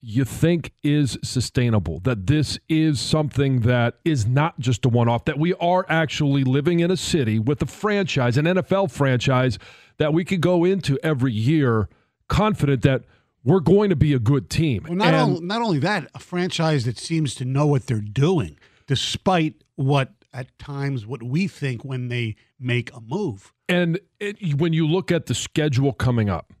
you 0.00 0.24
think 0.24 0.72
is 0.82 1.18
sustainable? 1.22 2.00
That 2.00 2.26
this 2.26 2.58
is 2.66 2.98
something 2.98 3.60
that 3.60 3.96
is 4.06 4.26
not 4.26 4.58
just 4.58 4.86
a 4.86 4.88
one 4.88 5.06
off, 5.06 5.26
that 5.26 5.38
we 5.38 5.52
are 5.54 5.84
actually 5.90 6.44
living 6.44 6.80
in 6.80 6.90
a 6.90 6.96
city 6.96 7.38
with 7.38 7.60
a 7.60 7.66
franchise, 7.66 8.38
an 8.38 8.46
NFL 8.46 8.90
franchise 8.90 9.58
that 9.98 10.14
we 10.14 10.24
could 10.24 10.40
go 10.40 10.64
into 10.64 10.98
every 11.02 11.32
year 11.32 11.90
confident 12.28 12.80
that 12.82 13.02
we're 13.46 13.60
going 13.60 13.90
to 13.90 13.96
be 13.96 14.12
a 14.12 14.18
good 14.18 14.50
team. 14.50 14.84
Well, 14.88 14.96
not, 14.96 15.06
And- 15.14 15.16
only, 15.16 15.40
not 15.40 15.62
only 15.62 15.78
that, 15.78 16.10
a 16.14 16.18
franchise 16.18 16.84
that 16.84 16.98
seems 16.98 17.34
to 17.36 17.44
know 17.44 17.66
what 17.66 17.86
they're 17.86 18.00
doing, 18.00 18.58
despite 18.88 19.62
what 19.76 20.12
at 20.34 20.58
times 20.58 21.06
what 21.06 21.22
we 21.22 21.46
think 21.46 21.84
when 21.84 22.08
they 22.08 22.34
make 22.58 22.92
a 22.92 23.00
move. 23.00 23.52
And 23.68 24.00
it, 24.20 24.54
when 24.56 24.72
you 24.72 24.86
look 24.86 25.10
at 25.12 25.26
the 25.26 25.34
schedule 25.34 25.92
coming 25.92 26.28
up, 26.28 26.52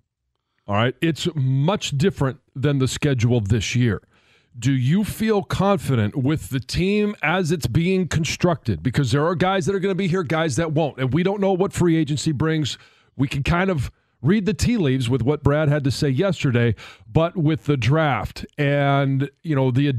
all 0.68 0.76
right, 0.76 0.94
it's 1.02 1.28
much 1.34 1.90
different 1.98 2.38
than 2.54 2.78
the 2.78 2.88
schedule 2.88 3.40
this 3.40 3.74
year. 3.74 4.00
Do 4.58 4.72
you 4.72 5.04
feel 5.04 5.42
confident 5.42 6.16
with 6.16 6.48
the 6.48 6.60
team 6.60 7.14
as 7.22 7.52
it's 7.52 7.66
being 7.66 8.08
constructed? 8.08 8.82
Because 8.82 9.10
there 9.10 9.26
are 9.26 9.34
guys 9.34 9.66
that 9.66 9.74
are 9.74 9.80
going 9.80 9.90
to 9.90 9.96
be 9.96 10.06
here, 10.08 10.22
guys 10.22 10.56
that 10.56 10.72
won't. 10.72 10.98
And 10.98 11.12
we 11.12 11.22
don't 11.22 11.40
know 11.40 11.52
what 11.52 11.72
free 11.72 11.96
agency 11.96 12.32
brings. 12.32 12.78
We 13.16 13.28
can 13.28 13.42
kind 13.42 13.70
of 13.70 13.90
read 14.22 14.46
the 14.46 14.54
tea 14.54 14.76
leaves 14.76 15.08
with 15.08 15.22
what 15.22 15.42
Brad 15.42 15.68
had 15.68 15.84
to 15.84 15.90
say 15.90 16.08
yesterday, 16.08 16.74
but 17.10 17.36
with 17.36 17.64
the 17.64 17.76
draft 17.76 18.44
and, 18.58 19.30
you 19.42 19.54
know, 19.54 19.70
the 19.70 19.94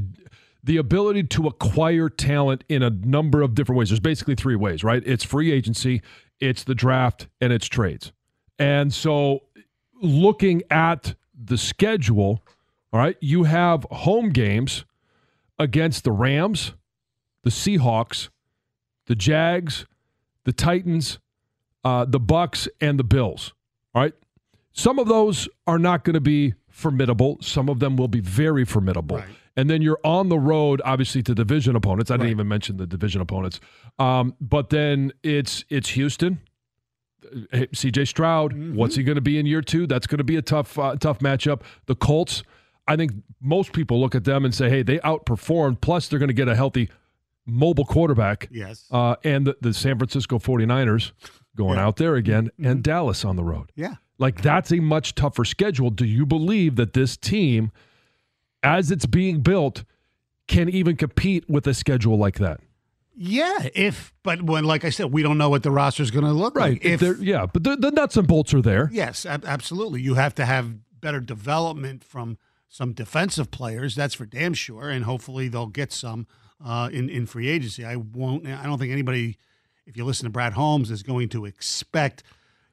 the 0.64 0.76
ability 0.76 1.22
to 1.22 1.46
acquire 1.46 2.10
talent 2.10 2.62
in 2.68 2.82
a 2.82 2.90
number 2.90 3.40
of 3.42 3.54
different 3.54 3.78
ways. 3.78 3.88
There's 3.88 4.00
basically 4.00 4.34
three 4.34 4.56
ways, 4.56 4.84
right? 4.84 5.02
It's 5.06 5.24
free 5.24 5.50
agency, 5.50 6.02
it's 6.40 6.64
the 6.64 6.74
draft, 6.74 7.28
and 7.40 7.52
it's 7.52 7.66
trades. 7.66 8.12
And 8.58 8.92
so 8.92 9.44
looking 10.02 10.62
at 10.68 11.14
the 11.32 11.56
schedule, 11.56 12.42
all 12.92 13.00
right, 13.00 13.16
you 13.20 13.44
have 13.44 13.86
home 13.90 14.30
games 14.30 14.84
against 15.58 16.04
the 16.04 16.12
Rams, 16.12 16.74
the 17.44 17.50
Seahawks, 17.50 18.28
the 19.06 19.14
Jags, 19.14 19.86
the 20.44 20.52
Titans, 20.52 21.18
uh, 21.84 22.04
the 22.04 22.20
Bucs, 22.20 22.68
and 22.80 22.98
the 22.98 23.04
Bills. 23.04 23.54
All 23.98 24.04
right. 24.04 24.14
Some 24.72 25.00
of 25.00 25.08
those 25.08 25.48
are 25.66 25.78
not 25.78 26.04
going 26.04 26.14
to 26.14 26.20
be 26.20 26.54
formidable. 26.68 27.38
Some 27.40 27.68
of 27.68 27.80
them 27.80 27.96
will 27.96 28.06
be 28.06 28.20
very 28.20 28.64
formidable. 28.64 29.16
Right. 29.16 29.26
And 29.56 29.68
then 29.68 29.82
you're 29.82 29.98
on 30.04 30.28
the 30.28 30.38
road, 30.38 30.80
obviously, 30.84 31.20
to 31.24 31.34
division 31.34 31.74
opponents. 31.74 32.12
I 32.12 32.16
didn't 32.16 32.30
even 32.30 32.46
mention 32.46 32.76
the 32.76 32.86
division 32.86 33.20
opponents. 33.20 33.58
Um, 33.98 34.36
but 34.40 34.70
then 34.70 35.12
it's 35.24 35.64
it's 35.68 35.88
Houston, 35.90 36.38
Hey, 37.50 37.66
CJ 37.66 38.06
Stroud, 38.06 38.52
Mm-hmm. 38.54 38.76
what's 38.76 38.94
he 38.94 39.02
going 39.02 39.16
to 39.16 39.20
be 39.20 39.36
in 39.36 39.46
year 39.46 39.62
two? 39.62 39.88
That's 39.88 40.06
going 40.06 40.18
to 40.18 40.24
be 40.24 40.36
a 40.36 40.42
tough, 40.42 40.78
uh, 40.78 40.94
tough 40.94 41.18
matchup. 41.18 41.62
The 41.86 41.96
Colts, 41.96 42.44
I 42.86 42.94
think 42.94 43.10
most 43.40 43.72
people 43.72 43.98
look 44.00 44.14
at 44.14 44.22
them 44.22 44.44
and 44.44 44.54
say, 44.54 44.70
hey, 44.70 44.82
they 44.84 44.98
outperformed. 45.00 45.80
Plus, 45.80 46.06
they're 46.06 46.20
going 46.20 46.28
to 46.28 46.32
get 46.34 46.46
a 46.46 46.54
healthy 46.54 46.88
mobile 47.48 47.84
quarterback. 47.84 48.48
Yes. 48.52 48.86
Uh, 48.90 49.16
and 49.24 49.46
the, 49.46 49.56
the 49.60 49.72
San 49.74 49.98
Francisco 49.98 50.38
49ers 50.38 51.12
going 51.56 51.76
Yeah. 51.78 51.86
out 51.86 51.96
there 51.96 52.14
again, 52.14 52.50
and 52.62 52.82
Dallas 52.82 53.24
on 53.24 53.36
the 53.36 53.44
road. 53.44 53.72
yeah. 53.74 53.94
Like, 54.20 54.42
that's 54.42 54.72
a 54.72 54.80
much 54.80 55.14
tougher 55.14 55.44
schedule. 55.44 55.90
Do 55.90 56.04
you 56.04 56.26
believe 56.26 56.74
that 56.74 56.92
this 56.92 57.16
team, 57.16 57.70
as 58.64 58.90
it's 58.90 59.06
being 59.06 59.42
built, 59.42 59.84
can 60.48 60.68
even 60.68 60.96
compete 60.96 61.48
with 61.48 61.66
a 61.68 61.74
schedule 61.74 62.18
like 62.18 62.38
that? 62.38 62.60
Yeah. 63.14 63.68
If, 63.76 64.12
but 64.24 64.42
when, 64.42 64.64
like 64.64 64.84
I 64.84 64.90
said, 64.90 65.12
we 65.12 65.22
don't 65.22 65.38
know 65.38 65.48
what 65.48 65.62
the 65.62 65.70
roster 65.70 66.02
is 66.02 66.10
going 66.10 66.24
to 66.24 66.32
look 66.32 66.56
like. 66.56 66.84
If, 66.84 66.98
They're- 67.00 67.16
yeah, 67.22 67.46
but 67.46 67.62
the, 67.62 67.76
the 67.76 67.90
nuts 67.92 68.16
and 68.16 68.26
bolts 68.26 68.52
are 68.54 68.60
there. 68.62 68.88
yes, 68.92 69.24
ab- 69.24 69.44
absolutely. 69.44 70.00
You 70.02 70.14
have 70.14 70.34
to 70.36 70.44
have 70.44 70.74
better 71.00 71.20
development 71.20 72.02
from 72.02 72.38
some 72.68 72.92
defensive 72.92 73.50
players. 73.52 73.94
That's 73.94 74.14
for 74.14 74.26
damn 74.26 74.52
sure. 74.54 74.88
And 74.90 75.04
hopefully 75.04 75.46
they'll 75.48 75.66
get 75.68 75.92
some 75.92 76.26
uh, 76.64 76.88
in, 76.92 77.08
in 77.08 77.26
free 77.26 77.48
agency. 77.48 77.84
I 77.84 77.96
won't, 77.96 78.46
I 78.46 78.64
don't 78.64 78.78
think 78.78 78.92
anybody, 78.92 79.36
if 79.86 79.96
you 79.96 80.04
listen 80.04 80.24
to 80.24 80.30
Brad 80.30 80.52
Holmes, 80.54 80.90
is 80.90 81.02
going 81.02 81.28
to 81.30 81.44
expect, 81.44 82.22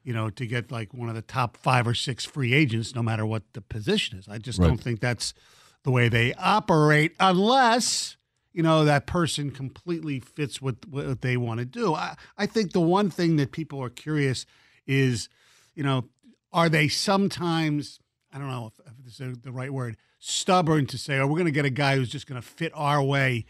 you 0.02 0.12
know, 0.12 0.30
to 0.30 0.46
get 0.46 0.70
like 0.72 0.92
one 0.94 1.08
of 1.08 1.14
the 1.14 1.22
top 1.22 1.56
five 1.56 1.86
or 1.86 1.94
six 1.94 2.24
free 2.24 2.52
agents, 2.52 2.94
no 2.94 3.02
matter 3.02 3.24
what 3.24 3.42
the 3.52 3.60
position 3.60 4.18
is. 4.18 4.28
I 4.28 4.38
just 4.38 4.58
Right. 4.58 4.68
don't 4.68 4.80
think 4.80 5.00
that's 5.00 5.34
the 5.82 5.90
way 5.92 6.08
they 6.08 6.34
operate 6.34 7.14
unless 7.20 8.16
you 8.52 8.60
know 8.62 8.84
that 8.84 9.06
person 9.06 9.50
completely 9.52 10.18
fits 10.18 10.60
what 10.60 10.74
what 10.88 11.20
they 11.20 11.36
want 11.36 11.60
to 11.60 11.64
do 11.64 11.94
I, 11.94 12.16
I 12.36 12.46
think 12.46 12.72
the 12.72 12.80
one 12.80 13.08
thing 13.08 13.36
that 13.36 13.52
people 13.52 13.80
are 13.80 13.88
curious 13.90 14.46
is 14.84 15.28
you 15.76 15.84
know 15.84 16.06
are 16.52 16.68
they 16.68 16.88
sometimes 16.88 18.00
i 18.32 18.38
don't 18.38 18.48
know 18.48 18.72
if, 18.72 18.84
if 18.86 19.04
this 19.04 19.20
is 19.20 19.38
the 19.38 19.52
right 19.52 19.72
word 19.72 19.96
stubborn 20.18 20.86
to 20.86 20.98
say 20.98 21.18
oh 21.18 21.26
we're 21.28 21.34
going 21.34 21.44
to 21.44 21.50
get 21.52 21.64
a 21.64 21.70
guy 21.70 21.94
who's 21.94 22.08
just 22.08 22.26
going 22.26 22.40
to 22.40 22.46
fit 22.46 22.72
our 22.74 23.00
way 23.00 23.44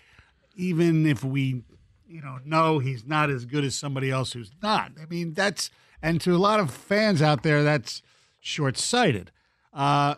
even 0.57 1.07
if 1.07 1.23
we 1.23 1.63
you 2.09 2.21
know 2.21 2.39
know 2.45 2.79
he's 2.79 3.05
not 3.07 3.31
as 3.31 3.45
good 3.45 3.65
as 3.65 3.75
somebody 3.75 4.11
else 4.11 4.33
who's 4.33 4.51
not 4.63 4.93
i 5.01 5.07
mean 5.07 5.33
that's 5.35 5.71
and 6.03 6.21
to 6.21 6.35
a 6.35 6.39
lot 6.39 6.61
of 6.61 6.71
fans 6.71 7.23
out 7.23 7.43
there 7.43 7.63
that's 7.63 8.03
short-sighted 8.41 9.31
uh, 9.77 10.15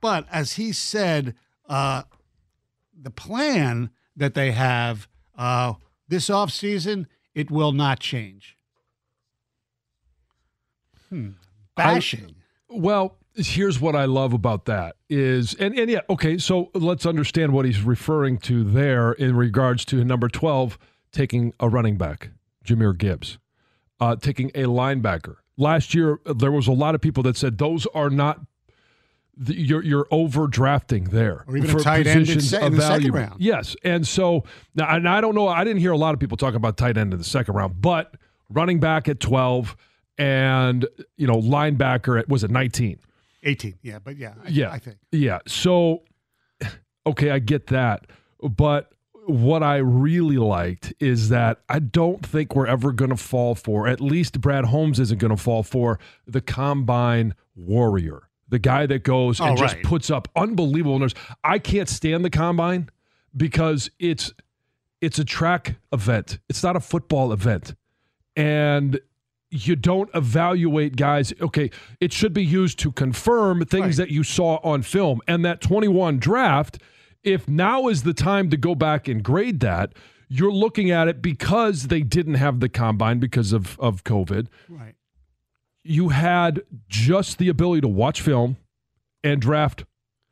but 0.00 0.26
as 0.30 0.54
he 0.54 0.72
said, 0.72 1.34
uh, 1.68 2.02
the 3.00 3.10
plan 3.10 3.90
that 4.16 4.34
they 4.34 4.52
have 4.52 5.08
uh, 5.36 5.74
this 6.08 6.28
offseason, 6.28 7.06
it 7.34 7.50
will 7.50 7.72
not 7.72 8.00
change. 8.00 8.56
Hmm. 11.10 11.30
Bashing. 11.76 12.34
Well, 12.68 13.18
here's 13.34 13.80
what 13.80 13.96
I 13.96 14.04
love 14.04 14.32
about 14.32 14.64
that 14.66 14.96
is 15.08 15.54
and 15.54 15.78
and 15.78 15.90
yeah, 15.90 16.00
okay, 16.10 16.38
so 16.38 16.70
let's 16.74 17.04
understand 17.06 17.52
what 17.52 17.64
he's 17.64 17.82
referring 17.82 18.38
to 18.38 18.64
there 18.64 19.12
in 19.12 19.36
regards 19.36 19.84
to 19.86 20.04
number 20.04 20.28
12 20.28 20.78
taking 21.12 21.52
a 21.60 21.68
running 21.68 21.96
back, 21.96 22.30
Jahmyr 22.64 22.96
Gibbs. 22.96 23.38
Uh, 24.00 24.16
taking 24.16 24.48
a 24.50 24.64
linebacker. 24.64 25.36
Last 25.56 25.94
year 25.94 26.18
there 26.26 26.50
was 26.50 26.66
a 26.66 26.72
lot 26.72 26.94
of 26.94 27.00
people 27.00 27.22
that 27.24 27.36
said 27.36 27.58
those 27.58 27.86
are 27.94 28.10
not 28.10 28.40
the, 29.36 29.54
you're 29.54 29.82
you're 29.82 30.04
overdrafting 30.06 31.10
there 31.10 31.44
Or 31.48 31.56
even 31.56 31.76
a 31.76 31.80
tight 31.80 32.06
end 32.06 32.28
in 32.28 32.30
of 32.30 32.30
in 32.30 32.36
the 32.36 32.42
second 32.42 32.76
value. 32.76 33.12
round. 33.12 33.40
Yes, 33.40 33.74
and 33.84 34.06
so 34.06 34.44
now 34.74 34.88
and 34.94 35.08
I 35.08 35.20
don't 35.20 35.34
know. 35.34 35.48
I 35.48 35.64
didn't 35.64 35.80
hear 35.80 35.92
a 35.92 35.96
lot 35.96 36.14
of 36.14 36.20
people 36.20 36.36
talking 36.36 36.56
about 36.56 36.76
tight 36.76 36.96
end 36.96 37.12
in 37.12 37.18
the 37.18 37.24
second 37.24 37.54
round, 37.54 37.80
but 37.80 38.14
running 38.48 38.78
back 38.80 39.08
at 39.08 39.18
twelve 39.20 39.76
and 40.18 40.86
you 41.16 41.26
know 41.26 41.34
linebacker 41.36 42.18
at 42.18 42.28
was 42.28 42.44
it 42.44 42.50
nineteen? 42.50 42.98
18. 43.44 43.78
Yeah, 43.82 43.98
but 44.02 44.16
yeah, 44.16 44.34
I, 44.44 44.48
Yeah. 44.48 44.70
I 44.70 44.78
think. 44.78 44.96
Yeah. 45.12 45.38
So, 45.46 46.02
okay, 47.06 47.30
I 47.30 47.38
get 47.38 47.68
that. 47.68 48.06
But 48.42 48.90
what 49.26 49.62
I 49.62 49.76
really 49.76 50.36
liked 50.36 50.92
is 51.00 51.28
that 51.30 51.60
I 51.68 51.78
don't 51.78 52.24
think 52.26 52.54
we're 52.54 52.66
ever 52.66 52.92
going 52.92 53.10
to 53.10 53.16
fall 53.16 53.54
for, 53.54 53.86
at 53.86 54.00
least 54.00 54.40
Brad 54.40 54.66
Holmes 54.66 55.00
isn't 55.00 55.18
going 55.18 55.30
to 55.30 55.42
fall 55.42 55.62
for 55.62 55.98
the 56.26 56.40
combine 56.40 57.34
warrior, 57.54 58.28
the 58.48 58.58
guy 58.58 58.84
that 58.86 59.02
goes 59.04 59.40
and 59.40 59.50
Oh, 59.50 59.56
just 59.56 59.80
puts 59.82 60.10
up 60.10 60.28
unbelievable 60.36 60.98
numbers. 60.98 61.14
I 61.42 61.58
can't 61.58 61.88
stand 61.88 62.24
the 62.24 62.30
combine 62.30 62.90
because 63.36 63.90
it's 63.98 64.32
it's 65.00 65.18
a 65.18 65.24
track 65.24 65.76
event. 65.92 66.38
It's 66.48 66.62
not 66.62 66.76
a 66.76 66.80
football 66.80 67.32
event. 67.32 67.74
And 68.36 69.00
you 69.54 69.76
don't 69.76 70.10
evaluate 70.14 70.96
guys. 70.96 71.32
Okay, 71.40 71.70
it 72.00 72.12
should 72.12 72.32
be 72.32 72.44
used 72.44 72.78
to 72.80 72.90
confirm 72.92 73.64
things 73.64 73.84
Right. 73.86 73.96
that 73.96 74.10
you 74.10 74.22
saw 74.24 74.56
on 74.64 74.82
film. 74.82 75.20
And 75.28 75.44
that 75.44 75.60
21 75.60 76.18
draft, 76.18 76.78
if 77.22 77.48
now 77.48 77.88
is 77.88 78.02
the 78.02 78.14
time 78.14 78.50
to 78.50 78.56
go 78.56 78.74
back 78.74 79.06
and 79.08 79.22
grade 79.22 79.60
that, 79.60 79.92
you're 80.28 80.52
looking 80.52 80.90
at 80.90 81.06
it 81.08 81.22
because 81.22 81.84
they 81.88 82.02
didn't 82.02 82.34
have 82.34 82.60
the 82.60 82.68
combine 82.68 83.18
because 83.20 83.52
of 83.52 83.78
of 83.78 84.02
COVID. 84.04 84.48
Right. 84.68 84.94
You 85.82 86.08
had 86.08 86.62
just 86.88 87.38
the 87.38 87.48
ability 87.48 87.82
to 87.82 87.88
watch 87.88 88.20
film 88.20 88.56
and 89.22 89.40
draft 89.40 89.84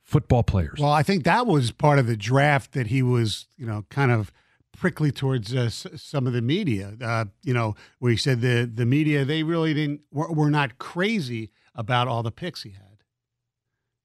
football 0.03 0.43
players. 0.43 0.79
Well, 0.81 0.93
I 0.93 1.03
think 1.03 1.25
that 1.25 1.47
was 1.47 1.71
part 1.71 1.99
of 1.99 2.07
the 2.07 2.17
draft 2.17 2.73
that 2.73 2.89
he 2.89 3.03
was, 3.03 3.47
you 3.57 3.67
know, 3.67 3.85
kind 3.91 4.11
of 4.11 4.33
prickly 4.83 5.13
towards 5.13 5.55
uh, 5.55 5.61
s- 5.61 5.87
some 5.97 6.27
of 6.27 6.33
the 6.33 6.43
media. 6.43 6.95
Uh, 7.01 7.25
you 7.45 7.55
know, 7.55 7.75
where 8.01 8.11
he 8.11 8.17
said 8.19 8.41
the 8.41 8.69
the 8.73 8.85
media 8.85 9.25
they 9.25 9.43
really 9.45 9.73
didn't 9.73 10.01
were, 10.11 10.31
were 10.33 10.51
not 10.51 10.77
crazy 10.79 11.53
about 11.75 12.09
all 12.09 12.23
the 12.25 12.33
picks 12.33 12.65
he 12.65 12.71
had. 12.71 13.05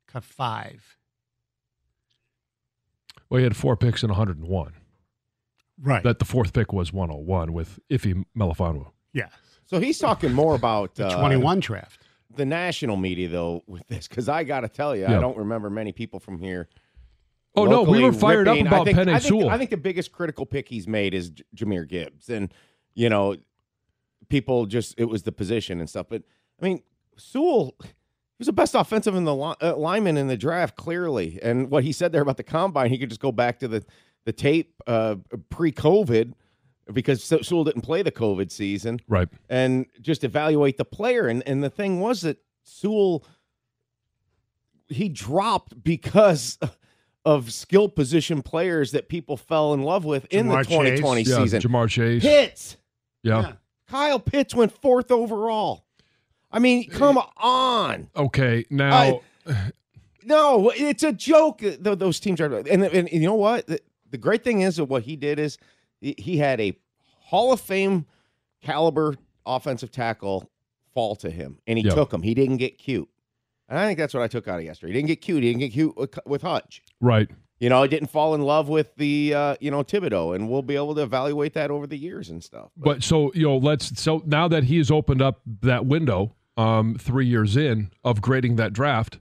Cut 0.07 0.23
five. 0.23 0.97
well, 3.29 3.39
he 3.39 3.43
had 3.43 3.55
four 3.57 3.75
picks 3.75 4.03
and 4.03 4.11
101. 4.11 4.73
Right. 5.81 6.03
That 6.03 6.19
the 6.19 6.25
fourth 6.25 6.53
pick 6.53 6.71
was 6.73 6.93
101 6.93 7.53
with 7.53 7.79
Iffy 7.89 8.23
Melifonwu. 8.37 8.91
yeah. 9.13 9.29
So 9.65 9.79
he's 9.81 9.97
talking 9.99 10.31
more 10.31 10.55
about 10.55 10.95
The 10.95 11.07
uh, 11.07 11.19
twenty 11.19 11.35
one 11.35 11.59
draft. 11.59 12.01
the 12.33 12.45
national 12.45 12.95
media 12.95 13.27
though 13.27 13.63
with 13.67 13.85
this 13.89 14.07
because 14.07 14.29
I 14.29 14.45
got 14.45 14.61
to 14.61 14.69
tell 14.69 14.95
you, 14.95 15.01
Yeah. 15.01 15.17
I 15.17 15.19
don't 15.19 15.35
remember 15.37 15.69
many 15.69 15.91
people 15.91 16.21
from 16.21 16.39
here. 16.39 16.69
Oh 17.55 17.65
no, 17.65 17.81
we 17.83 18.03
were 18.03 18.13
fired 18.13 18.47
ripping- 18.47 18.67
up 18.67 18.73
about 18.73 18.81
I 18.81 18.85
think, 18.85 18.97
Penei 18.97 19.13
I 19.13 19.19
think, 19.19 19.29
Sewell. 19.29 19.49
I 19.49 19.57
think 19.57 19.69
the 19.71 19.77
biggest 19.77 20.11
critical 20.11 20.45
pick 20.45 20.69
he's 20.69 20.87
made 20.87 21.13
is 21.13 21.31
J- 21.31 21.43
Jahmyr 21.55 21.87
Gibbs, 21.87 22.29
and 22.29 22.53
you 22.93 23.09
know, 23.09 23.35
people 24.29 24.65
just 24.65 24.93
it 24.97 25.05
was 25.05 25.23
the 25.23 25.31
position 25.31 25.79
and 25.79 25.89
stuff. 25.89 26.07
But 26.09 26.23
I 26.61 26.65
mean, 26.65 26.81
Sewell. 27.17 27.75
He 27.81 28.41
was 28.41 28.45
the 28.45 28.53
best 28.53 28.75
offensive 28.75 29.15
in 29.15 29.23
the 29.23 29.33
li- 29.33 29.55
uh, 29.63 29.75
lineman 29.75 30.15
in 30.15 30.27
the 30.27 30.37
draft, 30.37 30.75
clearly. 30.75 31.39
And 31.41 31.71
what 31.71 31.83
he 31.83 31.91
said 31.91 32.11
there 32.11 32.21
about 32.21 32.37
the 32.37 32.43
combine, 32.43 32.91
he 32.91 32.99
could 32.99 33.09
just 33.09 33.19
go 33.19 33.31
back 33.31 33.57
to 33.59 33.67
the 33.67 33.83
the 34.25 34.31
tape 34.31 34.75
uh, 34.85 35.15
pre-COVID 35.49 36.33
because 36.93 37.23
Sewell 37.23 37.63
didn't 37.63 37.81
play 37.81 38.03
the 38.03 38.11
COVID 38.11 38.51
season 38.51 38.99
right. 39.07 39.27
and 39.49 39.87
just 40.01 40.23
evaluate 40.23 40.77
the 40.77 40.85
player. 40.85 41.27
And 41.27 41.41
and 41.47 41.63
the 41.63 41.69
thing 41.71 41.99
was 41.99 42.21
that 42.21 42.37
Sewell 42.61 43.25
he 44.87 45.09
dropped 45.09 45.81
because 45.83 46.59
of 47.27 47.51
skill 47.51 47.89
position 47.89 48.41
players 48.41 48.91
that 48.93 49.09
people 49.09 49.35
fell 49.35 49.73
in 49.73 49.81
love 49.83 50.05
with 50.05 50.25
in 50.31 50.47
Ja'Marr 50.47 50.63
the 50.63 50.69
2020 50.69 51.21
Yeah, 51.23 51.37
season. 51.43 51.61
Ja'Marr 51.61 51.89
Chase. 51.89 52.21
Pitts. 52.23 52.77
yeah. 53.21 53.53
Kyle 53.89 54.19
Pitts 54.19 54.55
went 54.55 54.71
fourth 54.71 55.11
overall. 55.11 55.83
I 56.49 56.59
mean, 56.59 56.89
come 56.89 57.19
on. 57.37 58.09
Okay. 58.15 58.65
Now, 58.69 59.19
No, 60.23 60.69
it's 60.75 61.03
a 61.03 61.11
joke. 61.11 61.59
th- 61.59 61.79
Those 61.81 62.19
teams 62.19 62.39
are, 62.41 62.53
and, 62.53 62.83
and 62.83 63.09
you 63.11 63.21
know 63.21 63.35
what? 63.35 63.67
The, 63.67 63.79
the 64.09 64.17
great 64.17 64.43
thing 64.43 64.61
is 64.61 64.77
that 64.77 64.85
what 64.85 65.03
he 65.03 65.15
did 65.15 65.39
is 65.39 65.57
he- 66.01 66.15
he 66.17 66.37
had 66.37 66.59
a 66.61 66.73
Hall 67.19 67.51
of 67.53 67.59
Fame 67.61 68.05
caliber 68.61 69.15
offensive 69.45 69.91
tackle 69.91 70.49
fall 70.93 71.15
to 71.17 71.29
him, 71.29 71.59
and 71.67 71.77
he 71.77 71.83
Yep. 71.85 71.93
took 71.93 72.13
him. 72.13 72.21
He 72.21 72.33
didn't 72.33 72.57
get 72.57 72.77
cute, 72.77 73.09
and 73.69 73.77
I 73.79 73.85
think 73.85 73.97
that's 73.99 74.13
what 74.13 74.23
I 74.23 74.27
took 74.27 74.47
out 74.47 74.59
of 74.59 74.65
yesterday. 74.65 74.93
He 74.93 74.99
didn't 74.99 75.07
get 75.07 75.21
cute. 75.21 75.43
He 75.43 75.49
didn't 75.49 75.59
get 75.61 75.69
cute 75.73 75.95
with, 75.97 76.17
with 76.25 76.41
Hutch. 76.41 76.81
right. 77.01 77.29
You 77.59 77.69
know, 77.69 77.81
he 77.81 77.87
didn't 77.89 78.11
fall 78.11 78.35
in 78.35 78.41
love 78.43 78.69
with 78.69 78.93
the 78.97 79.33
uh, 79.33 79.55
you 79.59 79.71
know 79.71 79.83
Thibodeaux, 79.83 80.35
and 80.35 80.47
we'll 80.47 80.61
be 80.61 80.75
able 80.75 80.93
to 80.93 81.01
evaluate 81.01 81.53
that 81.55 81.71
over 81.71 81.87
the 81.87 81.97
years 81.97 82.29
and 82.29 82.43
stuff. 82.43 82.69
But 82.77 83.01
so 83.01 83.31
you 83.33 83.47
know, 83.47 83.57
let's 83.57 83.99
so 83.99 84.21
now 84.27 84.47
that 84.47 84.65
he 84.65 84.77
has 84.77 84.91
opened 84.91 85.23
up 85.23 85.41
that 85.63 85.87
window, 85.87 86.35
um, 86.55 86.97
three 86.99 87.25
years 87.25 87.57
in 87.57 87.89
of 88.03 88.21
grading 88.21 88.57
that 88.57 88.73
draft. 88.73 89.17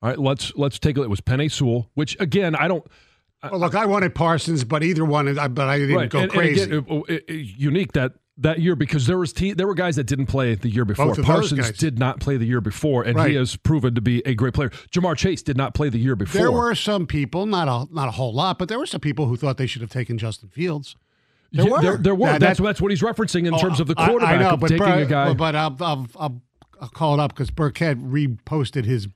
All 0.00 0.08
right, 0.08 0.18
let's 0.18 0.50
let's 0.56 0.78
take 0.78 0.96
a 0.96 1.00
look. 1.00 1.08
It 1.08 1.10
was 1.10 1.20
Penei 1.20 1.52
Sewell, 1.52 1.90
which 1.92 2.18
again 2.20 2.54
I 2.54 2.68
don't 2.68 2.86
Well, 3.42 3.60
look, 3.60 3.74
I 3.74 3.84
wanted 3.84 4.14
Parsons, 4.14 4.64
but 4.64 4.82
either 4.82 5.04
one, 5.04 5.28
is- 5.28 5.36
I- 5.36 5.48
but 5.48 5.68
I 5.68 5.78
didn't 5.78 5.94
right 5.96 6.08
go 6.08 6.20
and, 6.20 6.32
and 6.32 6.40
crazy. 6.40 6.62
again, 6.62 6.86
it- 6.88 7.04
it- 7.10 7.24
it- 7.28 7.46
unique 7.58 7.92
that 7.92 8.14
that 8.38 8.58
year 8.58 8.74
because 8.74 9.06
there 9.06 9.18
was 9.18 9.32
te- 9.32 9.52
there 9.52 9.66
were 9.66 9.74
guys 9.74 9.94
that 9.96 10.04
didn't 10.04 10.26
play 10.26 10.54
the 10.56 10.68
year 10.68 10.82
oh, 10.82 10.86
before. 10.86 11.10
Of 11.10 11.16
those 11.18 11.24
Parsons 11.26 11.70
did 11.78 11.98
not 11.98 12.18
play 12.20 12.36
the 12.36 12.44
year 12.46 12.60
before, 12.60 13.04
and 13.04 13.16
Right. 13.16 13.30
he 13.30 13.36
has 13.36 13.54
proven 13.56 13.94
to 13.94 14.00
be 14.00 14.22
a 14.26 14.34
great 14.34 14.54
player. 14.54 14.70
Ja'Marr 14.90 15.16
Chase 15.16 15.42
did 15.42 15.56
not 15.56 15.72
play 15.74 15.88
the 15.88 15.98
year 15.98 16.16
before. 16.16 16.40
there 16.40 16.50
were 16.52 16.74
some 16.74 17.06
people, 17.06 17.46
not 17.46 17.68
a 17.68 17.92
not 17.94 18.08
a 18.08 18.12
whole 18.12 18.32
lot, 18.34 18.58
but 18.58 18.68
there 18.68 18.78
were 18.78 18.86
some 18.86 19.00
people 19.00 19.26
who 19.26 19.36
thought 19.36 19.56
they 19.56 19.66
should 19.66 19.82
have 19.82 19.90
taken 19.90 20.18
Justin 20.18 20.48
Fields. 20.48 20.96
There 21.52 21.64
Yeah, 21.66 21.70
were. 21.70 21.80
there, 21.82 21.96
there 21.96 22.14
were. 22.16 22.26
That- 22.26 22.40
that's 22.40 22.58
that- 22.58 22.64
that's 22.64 22.80
what 22.82 22.90
he's 22.90 23.02
referencing 23.02 23.46
in 23.46 23.54
Oh, 23.54 23.58
terms 23.58 23.78
of 23.78 23.86
the 23.86 23.94
I- 23.96 24.08
quarterback 24.08 24.34
I, 24.34 24.42
know, 24.42 24.50
of 24.50 24.60
but 24.60 24.68
taking 24.70 24.84
Bur- 24.86 25.02
a 25.02 25.06
guy. 25.06 25.32
But, 25.34 25.54
I'll, 25.54 25.76
I'll, 25.80 26.06
I'll, 26.18 26.42
I'll 26.80 26.88
call 26.88 27.14
it 27.14 27.20
up 27.20 27.32
because 27.32 27.50
Birkett 27.52 27.98
reposted 27.98 28.84
his 28.84 29.06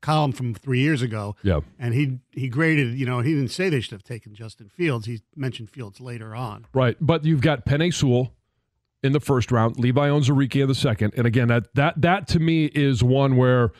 column 0.00 0.32
from 0.32 0.54
three 0.54 0.80
years 0.80 1.02
ago. 1.02 1.36
Yeah. 1.42 1.60
and 1.78 1.94
he 1.94 2.18
he 2.32 2.48
graded. 2.48 2.94
You 2.98 3.06
know, 3.06 3.20
he 3.20 3.34
didn't 3.34 3.50
say 3.50 3.68
they 3.68 3.80
should 3.80 3.92
have 3.92 4.02
taken 4.02 4.34
Justin 4.34 4.68
Fields. 4.68 5.06
He 5.06 5.20
mentioned 5.36 5.70
Fields 5.70 6.00
later 6.00 6.34
on. 6.34 6.66
Right, 6.74 6.96
but 7.00 7.24
you've 7.24 7.40
got 7.42 7.64
Penei 7.64 7.92
Sewell 7.94 8.32
in 9.02 9.12
the 9.12 9.20
first 9.20 9.50
round, 9.52 9.78
Levi 9.78 10.08
Onwuzurike 10.08 10.60
in 10.62 10.68
the 10.68 10.74
second, 10.74 11.12
and 11.16 11.26
again, 11.26 11.48
that 11.48 11.74
that 11.74 12.00
that 12.00 12.28
to 12.28 12.38
me 12.40 12.66
is 12.66 13.02
one 13.02 13.36
where 13.36 13.72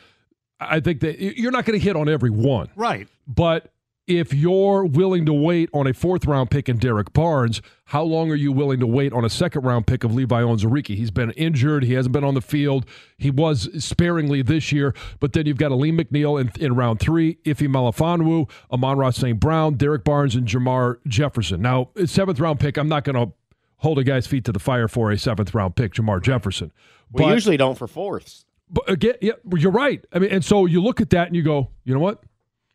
I 0.59 0.79
think 0.79 1.01
that 1.01 1.19
you're 1.19 1.51
not 1.51 1.65
going 1.65 1.77
to 1.77 1.83
hit 1.83 1.95
on 1.97 2.07
every 2.07 2.29
one, 2.29 2.69
Right. 2.75 3.07
but 3.27 3.72
if 4.05 4.33
you're 4.33 4.83
willing 4.85 5.25
to 5.25 5.33
wait 5.33 5.69
on 5.73 5.87
a 5.87 5.93
fourth 5.93 6.25
round 6.25 6.51
pick 6.51 6.67
in 6.67 6.77
Derrick 6.77 7.13
Barnes, 7.13 7.61
how 7.85 8.03
long 8.03 8.31
are 8.31 8.35
you 8.35 8.51
willing 8.51 8.79
to 8.81 8.87
wait 8.87 9.13
on 9.13 9.23
a 9.23 9.29
second 9.29 9.61
round 9.63 9.87
pick 9.87 10.03
of 10.03 10.13
Levi 10.13 10.41
Onwuzurike? 10.41 10.87
He's 10.95 11.11
been 11.11 11.31
injured. 11.31 11.83
He 11.83 11.93
hasn't 11.93 12.11
been 12.11 12.23
on 12.25 12.33
the 12.33 12.41
field. 12.41 12.85
He 13.17 13.31
was 13.31 13.69
sparingly 13.83 14.41
this 14.41 14.71
year, 14.73 14.93
but 15.21 15.31
then 15.33 15.45
you've 15.45 15.57
got 15.57 15.71
Alim 15.71 15.97
McNeill 15.97 16.39
in, 16.41 16.51
in 16.61 16.75
round 16.75 16.99
three, 16.99 17.35
Iffy 17.45 17.67
Melifonwu, 17.67 18.49
Amon 18.71 18.97
Ross 18.97 19.17
St. 19.17 19.39
Brown, 19.39 19.75
Derrick 19.75 20.03
Barnes, 20.03 20.35
and 20.35 20.47
Jermar 20.47 20.97
Jefferson. 21.07 21.61
Now, 21.61 21.89
seventh 22.05 22.39
round 22.39 22.59
pick, 22.59 22.77
I'm 22.77 22.89
not 22.89 23.05
going 23.05 23.15
to 23.15 23.33
hold 23.77 23.99
a 23.99 24.03
guy's 24.03 24.27
feet 24.27 24.43
to 24.45 24.51
the 24.51 24.59
fire 24.59 24.87
for 24.87 25.11
a 25.11 25.17
seventh 25.17 25.53
round 25.53 25.75
pick, 25.75 25.93
Jermar 25.93 26.21
Jefferson. 26.21 26.71
we 27.11 27.23
But- 27.23 27.33
usually 27.33 27.57
don't 27.57 27.77
for 27.77 27.87
fourths. 27.87 28.45
but 28.69 28.89
again, 28.89 29.15
yeah, 29.21 29.33
you're 29.55 29.71
right. 29.71 30.03
I 30.11 30.19
mean, 30.19 30.31
and 30.31 30.43
so 30.43 30.65
you 30.65 30.81
look 30.81 30.99
at 30.99 31.09
that 31.11 31.27
and 31.27 31.35
you 31.37 31.43
go, 31.43 31.69
you 31.85 31.93
know 31.93 31.99
what? 32.01 32.21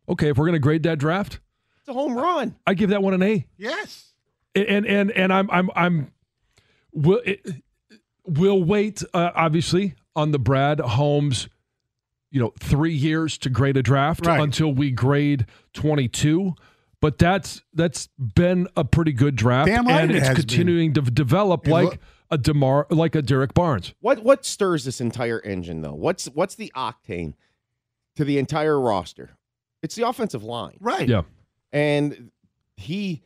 Okay, 0.08 0.30
if 0.30 0.38
we're 0.38 0.46
going 0.46 0.54
to 0.54 0.58
grade 0.58 0.82
that 0.84 0.98
draft, 0.98 1.40
It's 1.80 1.88
a 1.88 1.92
home 1.92 2.16
run. 2.16 2.56
I 2.66 2.74
give 2.74 2.90
that 2.90 3.02
one 3.02 3.14
an 3.14 3.22
A. 3.22 3.46
Yes. 3.56 4.12
And 4.54 4.86
and 4.86 5.10
and 5.10 5.32
I'm 5.32 5.50
I'm 5.50 5.70
I'm 5.76 6.12
will 6.92 7.20
we'll 8.24 8.62
wait 8.62 9.02
uh, 9.14 9.30
obviously 9.34 9.94
on 10.16 10.32
the 10.32 10.38
Brad 10.38 10.80
Holmes, 10.80 11.48
you 12.30 12.40
know, 12.40 12.52
three 12.58 12.92
years 12.94 13.38
to 13.38 13.50
grade 13.50 13.76
a 13.76 13.82
draft 13.82 14.26
Right. 14.26 14.40
until 14.40 14.72
we 14.72 14.90
grade 14.90 15.46
22. 15.74 16.54
But 17.00 17.18
that's 17.18 17.62
that's 17.74 18.08
been 18.18 18.66
a 18.76 18.84
pretty 18.84 19.12
good 19.12 19.36
draft, 19.36 19.68
Damn 19.68 19.86
right 19.86 20.02
and 20.02 20.10
it's 20.10 20.26
has 20.26 20.36
continuing 20.36 20.94
to 20.94 21.02
develop 21.02 21.68
It 21.68 21.70
like 21.70 21.84
look- 21.90 21.98
a 22.30 22.36
Demar, 22.38 22.86
like 22.90 23.14
a 23.14 23.22
Derrick 23.22 23.54
Barnes. 23.54 23.94
What 24.00 24.24
what 24.24 24.44
stirs 24.44 24.84
this 24.84 25.00
entire 25.00 25.38
engine 25.40 25.82
though? 25.82 25.94
What's 25.94 26.26
what's 26.26 26.56
the 26.56 26.72
octane 26.74 27.34
to 28.16 28.24
the 28.24 28.38
entire 28.38 28.78
roster? 28.80 29.30
It's 29.82 29.94
the 29.94 30.06
offensive 30.08 30.42
line, 30.42 30.76
Right. 30.80 31.08
Yeah, 31.08 31.22
and 31.72 32.30
he 32.76 33.22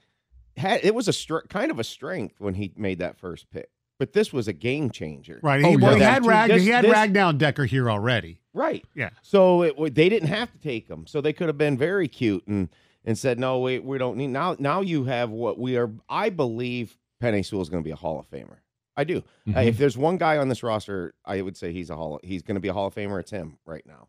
had 0.57 0.81
it 0.85 0.95
was 0.95 1.09
a 1.09 1.13
str- 1.13 1.47
kind 1.49 1.71
of 1.71 1.79
a 1.79 1.85
strength 1.85 2.41
when 2.41 2.55
he 2.55 2.73
made 2.77 2.99
that 2.99 3.19
first 3.19 3.51
pick, 3.51 3.71
but 3.99 4.13
this 4.13 4.33
was 4.33 4.49
a 4.49 4.53
game 4.53 4.91
changer, 4.91 5.41
Right. 5.43 5.65
Oh, 5.65 5.71
he, 5.71 5.77
well, 5.77 5.93
yeah. 5.93 5.99
he 5.99 6.03
had 6.05 6.23
That- 6.25 6.29
Rag, 6.29 6.51
this- 6.51 6.63
he 6.63 6.69
had 6.69 6.85
this- 6.85 6.93
Ragnow 6.93 7.31
and 7.31 7.39
Decker 7.39 7.65
here 7.65 7.91
already. 7.91 8.39
Right. 8.55 8.85
Yeah. 8.95 9.11
So 9.23 9.63
it, 9.63 9.95
they 9.95 10.09
didn't 10.11 10.29
have 10.29 10.53
to 10.53 10.59
take 10.59 10.87
him, 10.89 11.07
so 11.07 11.21
they 11.23 11.33
could 11.33 11.47
have 11.49 11.57
been 11.59 11.79
very 11.79 12.07
cute 12.09 12.47
and 12.47 12.69
and 13.05 13.19
said, 13.19 13.39
no, 13.39 13.59
we 13.59 13.79
we 13.81 13.99
don't 13.99 14.17
need 14.17 14.29
now. 14.29 14.55
Now 14.59 14.81
you 14.81 15.05
have 15.05 15.31
what 15.31 15.59
we 15.59 15.77
are. 15.77 15.91
I 16.09 16.29
believe 16.31 16.97
Penei 17.21 17.45
Sewell 17.45 17.63
is 17.63 17.69
going 17.69 17.83
to 17.83 17.85
be 17.87 17.91
a 17.93 17.97
Hall 17.97 18.19
of 18.21 18.31
Famer. 18.31 18.59
I 18.97 19.05
do. 19.05 19.25
Uh, 19.57 19.61
if 19.61 19.79
there's 19.79 19.97
one 19.97 20.19
guy 20.19 20.37
on 20.37 20.49
this 20.51 20.63
roster, 20.63 21.15
I 21.25 21.41
would 21.41 21.57
say 21.57 21.73
he's 21.73 21.89
a 21.89 21.97
Hall. 21.97 22.21
He's 22.23 22.43
going 22.43 22.57
to 22.57 22.61
be 22.61 22.69
a 22.69 22.73
Hall 22.75 22.87
of 22.89 22.95
Famer. 22.95 23.19
It's 23.21 23.31
him 23.31 23.57
right 23.65 23.85
now. 23.87 24.09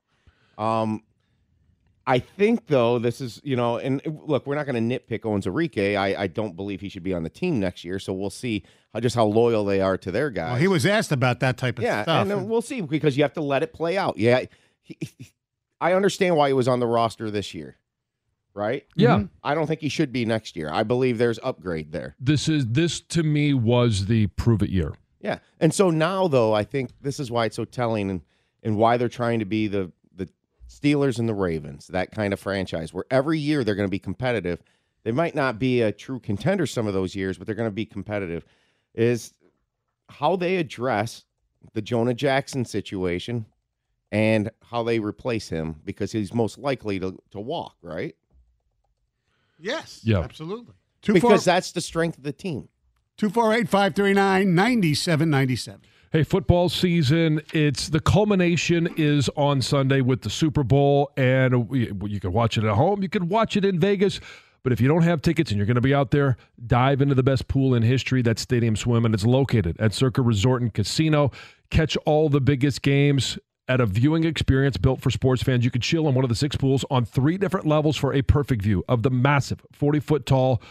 Um, 0.64 1.04
I 2.06 2.20
think 2.20 2.68
though 2.68 3.00
this 3.00 3.22
is 3.22 3.40
you 3.44 3.56
know, 3.56 3.78
and 3.78 4.02
uh, 4.06 4.12
look, 4.26 4.46
we're 4.46 4.56
not 4.56 4.66
going 4.66 4.90
to 4.90 5.00
nitpick 5.00 5.22
Onwuzurike. 5.22 5.96
I 5.96 6.24
I 6.24 6.28
don't 6.28 6.56
believe 6.56 6.82
he 6.82 6.90
should 6.90 7.04
be 7.04 7.14
on 7.14 7.24
the 7.24 7.30
team 7.30 7.60
next 7.60 7.84
year. 7.84 8.00
So 8.00 8.14
we'll 8.14 8.30
see 8.30 8.64
how 8.94 9.00
just 9.00 9.16
how 9.16 9.26
loyal 9.26 9.64
they 9.66 9.82
are 9.82 9.98
to 9.98 10.12
their 10.12 10.30
guys. 10.30 10.52
Well, 10.52 10.60
he 10.60 10.68
was 10.68 10.86
asked 10.86 11.12
about 11.12 11.40
that 11.40 11.58
type 11.58 11.78
of 11.78 11.84
yeah, 11.84 12.04
stuff. 12.04 12.22
and 12.22 12.32
then 12.32 12.48
we'll 12.50 12.62
see 12.62 12.82
because 12.82 13.16
you 13.18 13.24
have 13.24 13.34
to 13.34 13.42
let 13.42 13.64
it 13.64 13.74
play 13.74 13.98
out. 13.98 14.18
Yeah, 14.18 14.46
he, 14.82 14.98
he- 15.00 15.32
I 15.80 15.94
understand 15.94 16.36
why 16.38 16.48
he 16.48 16.54
was 16.54 16.68
on 16.68 16.80
the 16.80 16.88
roster 16.88 17.30
this 17.30 17.54
year, 17.54 17.78
right? 18.54 18.86
yeah. 18.96 19.24
I 19.44 19.54
don't 19.54 19.68
think 19.68 19.82
he 19.82 19.90
should 19.90 20.14
be 20.14 20.26
next 20.26 20.56
year. 20.56 20.70
I 20.72 20.84
believe 20.84 21.18
there's 21.18 21.40
upgrade 21.44 21.92
there. 21.92 22.16
This 22.20 22.48
is 22.48 22.68
this 22.68 23.02
to 23.02 23.24
me 23.24 23.54
was 23.54 24.06
the 24.06 24.28
prove 24.28 24.62
it 24.62 24.70
year. 24.70 24.94
Yeah. 25.20 25.40
And 25.60 25.74
so 25.74 25.90
now 25.90 26.28
though, 26.28 26.54
I 26.54 26.64
think 26.64 26.92
this 27.02 27.20
is 27.20 27.32
why 27.32 27.46
it's 27.46 27.56
so 27.56 27.66
telling 27.66 28.10
and 28.10 28.22
and 28.62 28.78
why 28.78 28.98
they're 28.98 29.10
trying 29.10 29.40
to 29.40 29.46
be 29.46 29.68
the 29.68 29.92
the 30.03 30.03
Steelers 30.74 31.20
and 31.20 31.30
the 31.30 31.34
Ravens, 31.34 31.88
that 31.88 32.12
kind 32.12 32.34
of 32.34 32.40
franchise 32.40 32.94
where 32.94 33.06
every 33.12 33.40
year 33.40 33.64
they're 33.64 33.76
going 33.76 33.88
to 33.88 33.92
be 33.92 34.00
competitive. 34.00 34.62
They 35.04 35.12
might 35.12 35.36
not 35.36 35.60
be 35.60 35.82
a 35.82 35.92
true 35.92 36.20
contender 36.20 36.66
some 36.66 36.88
of 36.88 36.94
those 36.94 37.16
years, 37.16 37.38
but 37.38 37.46
they're 37.46 37.56
going 37.56 37.68
to 37.68 37.72
be 37.72 37.86
competitive. 37.86 38.46
Is 38.94 39.34
how 40.10 40.36
they 40.36 40.58
address 40.58 41.26
the 41.74 41.82
Jonah 41.82 42.14
Jackson 42.14 42.66
situation 42.66 43.46
and 44.12 44.52
how 44.64 44.84
they 44.84 45.00
replace 45.00 45.50
him 45.50 45.82
because 45.86 46.12
he's 46.12 46.34
most 46.34 46.58
likely 46.58 47.00
to, 47.00 47.18
to 47.32 47.40
walk, 47.40 47.76
right? 47.82 48.16
yes. 49.60 50.02
Yeah. 50.04 50.20
Absolutely. 50.20 50.74
Two 51.02 51.14
because 51.14 51.44
four- 51.44 51.54
that's 51.54 51.72
the 51.72 51.82
strength 51.82 52.18
of 52.18 52.24
the 52.24 52.34
team. 52.34 52.70
248 53.18 53.70
539 53.70 54.56
9797. 54.56 55.82
Hey, 56.14 56.22
football 56.22 56.70
season, 56.70 57.42
it's 57.56 57.90
the 57.90 58.00
culmination 58.00 58.88
is 58.98 59.32
on 59.36 59.64
Sunday 59.64 60.02
with 60.02 60.22
the 60.22 60.30
Super 60.30 60.64
Bowl, 60.64 61.12
and 61.18 61.68
you 61.72 62.20
can 62.20 62.32
watch 62.32 62.56
it 62.56 62.64
at 62.64 62.76
home. 62.76 63.02
You 63.02 63.10
can 63.10 63.30
watch 63.30 63.58
it 63.58 63.66
in 63.66 63.80
Vegas. 63.80 64.20
But 64.62 64.74
if 64.74 64.80
you 64.80 64.88
don't 64.88 65.02
have 65.02 65.24
tickets 65.24 65.50
and 65.50 65.58
you're 65.58 65.66
going 65.66 65.74
to 65.74 65.82
be 65.82 65.96
out 65.96 66.12
there, 66.12 66.38
dive 66.68 67.02
into 67.02 67.16
the 67.16 67.24
best 67.24 67.48
pool 67.48 67.74
in 67.74 67.82
history, 67.82 68.22
that's 68.22 68.44
Stadium 68.44 68.76
Swim, 68.76 69.06
and 69.06 69.16
it's 69.16 69.26
located 69.26 69.76
at 69.80 69.92
Circa 69.92 70.22
Resort 70.22 70.62
and 70.62 70.72
Casino. 70.72 71.32
Catch 71.72 71.98
all 72.06 72.30
the 72.30 72.40
biggest 72.40 72.84
games 72.84 73.40
at 73.68 73.82
a 73.82 73.88
viewing 73.88 74.24
experience 74.24 74.78
built 74.78 75.02
for 75.02 75.10
sports 75.10 75.42
fans. 75.42 75.66
You 75.66 75.72
can 75.72 75.82
chill 75.82 76.08
in 76.08 76.14
one 76.14 76.24
of 76.24 76.30
the 76.30 76.36
six 76.36 76.56
pools 76.56 76.86
on 76.92 77.06
three 77.06 77.40
different 77.40 77.66
levels 77.66 77.98
for 77.98 78.14
a 78.14 78.22
perfect 78.22 78.62
view 78.62 78.84
of 78.88 79.02
the 79.02 79.10
massive 79.10 79.66
40 79.72 80.00
foot 80.00 80.28
tall 80.28 80.62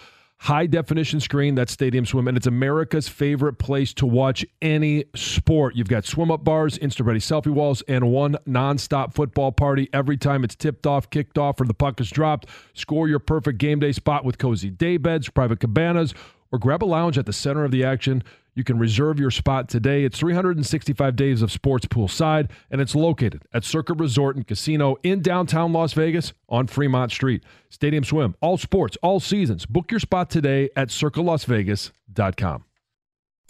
high 0.43 0.67
definition 0.67 1.21
screen 1.21 1.55
that's 1.55 1.71
stadium 1.71 2.05
swim 2.05 2.27
and 2.27 2.37
it's 2.37 2.49
america's 2.49 3.07
favorite 3.07 3.61
place 3.61 3.95
to 3.95 4.05
watch 4.05 4.45
any 4.61 5.05
sport. 5.15 5.77
You've 5.77 5.89
got 5.89 6.05
swim 6.05 6.33
up 6.33 6.43
bars 6.43 6.77
instant 6.79 7.07
ready 7.07 7.21
selfie 7.21 7.53
walls 7.53 7.83
and 7.87 8.11
one 8.11 8.37
non-stop 8.45 9.15
football 9.15 9.53
party. 9.53 9.89
Every 9.93 10.17
time 10.17 10.43
it's 10.43 10.57
tipped 10.57 10.85
off 10.85 11.11
kicked 11.11 11.39
off 11.39 11.61
or 11.61 11.65
the 11.65 11.75
puck 11.75 12.01
is 12.01 12.11
dropped 12.11 12.49
score 12.75 13.09
your 13.09 13.21
perfect 13.21 13.59
game 13.59 13.79
day 13.79 13.93
spot 13.93 14.25
with 14.25 14.39
cozy 14.39 14.69
day 14.69 14.97
beds 14.97 15.29
private 15.29 15.61
cabanas 15.61 16.13
or 16.53 16.59
grab 16.59 16.85
a 16.85 16.87
lounge 16.87 17.19
at 17.19 17.27
the 17.27 17.33
center 17.33 17.65
of 17.65 17.71
the 17.71 17.83
action 17.83 18.23
you 18.55 18.65
can 18.65 18.79
reserve 18.79 19.19
your 19.19 19.31
spot 19.31 19.69
today. 19.69 20.05
It's 20.05 20.19
365 20.19 21.17
days 21.17 21.43
of 21.43 21.51
sports 21.51 21.87
poolside, 21.87 22.51
and 22.71 22.81
it's 22.81 22.95
located 22.95 23.43
at 23.53 23.65
Circa 23.65 23.95
Resort 23.95 24.37
and 24.37 24.47
Casino 24.47 24.97
in 25.03 25.23
downtown 25.23 25.73
Las 25.73 25.95
Vegas 25.95 26.33
on 26.49 26.67
Fremont 26.67 27.11
Street. 27.11 27.43
Stadium 27.71 28.05
Swim, 28.05 28.35
all 28.41 28.59
sports, 28.59 28.97
all 29.03 29.21
seasons. 29.21 29.65
Book 29.67 29.91
your 29.91 30.01
spot 30.01 30.29
today 30.29 30.69
at 30.77 30.89
circalasvegas.com. 30.89 32.65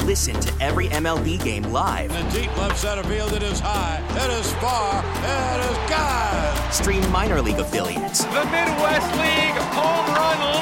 Listen 0.03 0.39
to 0.41 0.63
every 0.63 0.89
MLB 0.89 1.43
game 1.45 1.63
live. 1.65 2.11
In 2.13 2.27
the 2.29 2.41
deep 2.41 2.57
left 2.59 2.79
center 2.79 3.05
field, 3.05 3.33
it 3.33 3.43
is 3.43 3.61
high, 3.61 4.03
it 4.11 4.31
is 4.41 4.53
far, 4.55 4.99
it 4.99 5.71
is 5.71 5.91
God. 5.91 6.73
Stream 6.73 7.09
minor 7.13 7.41
league 7.41 7.59
affiliates. 7.59 8.25
The 8.25 8.45
Midwest 8.47 9.13
League 9.17 9.63
home 9.75 10.15
run 10.15 10.39
leader. 10.39 10.62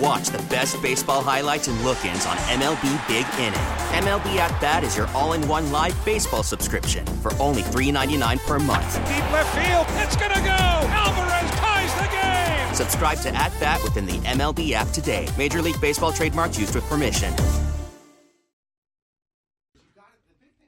watch 0.00 0.28
the 0.28 0.38
best 0.50 0.80
baseball 0.82 1.22
highlights 1.22 1.68
and 1.68 1.80
look 1.82 2.04
ins 2.04 2.26
on 2.26 2.36
MLB 2.36 3.08
Big 3.08 3.26
Inning. 3.38 3.60
MLB 4.04 4.36
At 4.36 4.60
Bat 4.60 4.84
is 4.84 4.96
your 4.96 5.08
all 5.08 5.32
in 5.32 5.46
one 5.48 5.70
live 5.72 5.96
baseball 6.04 6.42
subscription 6.42 7.04
for 7.22 7.32
only 7.40 7.62
$3.99 7.62 8.38
per 8.46 8.58
month. 8.58 8.94
Deep 8.94 9.32
left 9.32 9.54
field, 9.54 9.86
it's 10.02 10.16
going 10.16 10.32
to 10.32 10.40
go. 10.40 10.48
Alvarez 10.48 11.50
ties 11.58 11.94
the 11.94 12.08
game. 12.16 12.74
Subscribe 12.74 13.18
to 13.18 13.34
At 13.34 13.52
Bat 13.60 13.82
within 13.82 14.06
the 14.06 14.18
MLB 14.18 14.72
app 14.72 14.88
today. 14.90 15.28
Major 15.36 15.62
League 15.62 15.80
Baseball 15.80 16.12
trademarks 16.12 16.58
used 16.58 16.74
with 16.74 16.84
permission. 16.84 17.34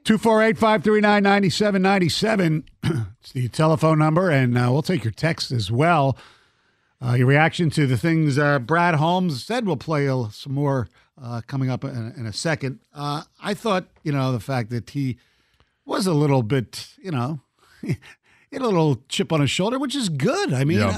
248 0.03 0.57
539 0.57 1.23
9797. 1.23 2.65
It's 3.21 3.33
the 3.33 3.47
telephone 3.49 3.99
number, 3.99 4.31
and 4.31 4.57
uh, 4.57 4.69
we'll 4.71 4.81
take 4.81 5.03
your 5.03 5.11
text 5.13 5.51
as 5.51 5.71
well. 5.71 6.17
Uh, 7.03 7.13
your 7.15 7.27
reaction 7.27 7.69
to 7.71 7.87
the 7.87 7.97
things 7.97 8.37
uh, 8.37 8.59
Brad 8.59 8.95
Holmes 8.95 9.43
said. 9.43 9.65
We'll 9.65 9.75
play 9.77 10.05
a, 10.07 10.25
some 10.31 10.53
more 10.53 10.87
uh, 11.21 11.41
coming 11.47 11.69
up 11.69 11.83
in, 11.83 12.13
in 12.17 12.25
a 12.25 12.33
second. 12.33 12.79
Uh, 12.93 13.23
I 13.41 13.53
thought, 13.53 13.85
you 14.03 14.11
know, 14.11 14.31
the 14.31 14.39
fact 14.39 14.69
that 14.69 14.91
he 14.91 15.17
was 15.85 16.05
a 16.07 16.13
little 16.13 16.43
bit, 16.43 16.89
you 17.01 17.11
know, 17.11 17.39
he 17.81 17.97
had 18.51 18.61
a 18.61 18.65
little 18.67 19.01
chip 19.09 19.31
on 19.33 19.41
his 19.41 19.49
shoulder, 19.49 19.79
which 19.79 19.95
is 19.95 20.09
good. 20.09 20.53
I 20.53 20.63
mean, 20.63 20.79
Yeah. 20.79 20.89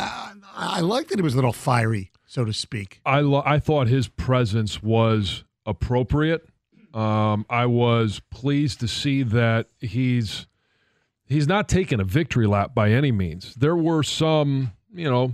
I, 0.55 0.77
I 0.77 0.79
like 0.81 1.07
that 1.07 1.17
he 1.19 1.21
was 1.23 1.33
a 1.33 1.37
little 1.37 1.53
fiery, 1.53 2.11
so 2.25 2.43
to 2.45 2.51
speak. 2.53 2.99
I 3.05 3.21
lo- 3.21 3.43
I 3.45 3.59
thought 3.59 3.87
his 3.87 4.07
presence 4.07 4.83
was 4.83 5.43
appropriate. 5.65 6.47
Um, 6.93 7.45
I 7.49 7.65
was 7.65 8.21
pleased 8.29 8.79
to 8.81 8.87
see 8.87 9.23
that 9.23 9.67
he's 9.79 10.45
he's 11.25 11.47
not 11.47 11.67
taking 11.67 11.99
a 11.99 12.03
victory 12.03 12.45
lap 12.45 12.75
by 12.75 12.91
any 12.91 13.11
means. 13.11 13.55
There 13.55 13.75
were 13.75 14.03
some, 14.03 14.73
you 14.93 15.09
know, 15.09 15.33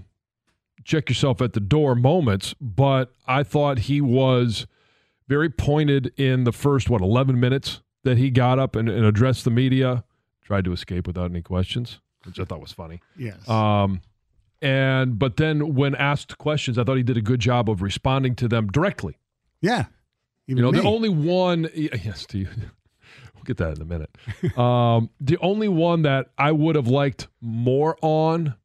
check 0.90 1.08
yourself 1.08 1.40
at 1.40 1.54
the 1.54 1.60
door 1.60 1.94
moments, 1.94 2.56
but 2.60 3.14
I 3.28 3.44
thought 3.44 3.78
he 3.80 4.02
was 4.02 4.66
very 5.28 5.50
pointed 5.50 6.12
in 6.18 6.44
the 6.46 6.52
first 6.52 6.90
what 6.90 7.02
11 7.02 7.40
minutes 7.40 7.82
that 8.04 8.18
he 8.18 8.32
got 8.32 8.58
up 8.58 8.76
and, 8.76 8.90
and 8.90 9.06
addressed 9.06 9.44
the 9.46 9.52
media, 9.52 10.04
tried 10.42 10.66
to 10.66 10.72
escape 10.72 11.06
without 11.06 11.30
any 11.30 11.44
questions, 11.44 12.00
which 12.26 12.40
I 12.40 12.44
thought 12.46 12.60
was 12.60 12.72
funny. 12.72 13.02
Yes. 13.16 13.48
Um, 13.48 14.02
and 14.64 15.20
but 15.20 15.38
then 15.38 15.76
when 15.76 15.94
asked 15.94 16.40
questions, 16.40 16.80
I 16.80 16.84
thought 16.84 16.98
he 16.98 17.04
did 17.04 17.18
a 17.18 17.22
good 17.22 17.40
job 17.40 17.70
of 17.70 17.82
responding 17.84 18.34
to 18.36 18.48
them 18.48 18.68
directly. 18.68 19.18
yeah. 19.62 19.86
Even 20.48 20.58
You 20.58 20.64
know, 20.64 20.72
me. 20.72 20.80
the 20.82 20.88
only 20.88 21.10
one, 21.10 21.70
yes, 21.76 22.26
to 22.26 22.40
you. 22.40 22.48
We'll 23.36 23.44
get 23.46 23.58
that 23.58 23.76
in 23.78 23.82
a 23.84 23.86
minute. 23.86 24.10
um, 24.58 25.12
the 25.22 25.38
only 25.38 25.68
one 25.68 26.02
that 26.02 26.32
I 26.40 26.52
would 26.52 26.76
have 26.76 26.88
liked 26.88 27.28
more 27.40 27.96
on, 28.02 28.56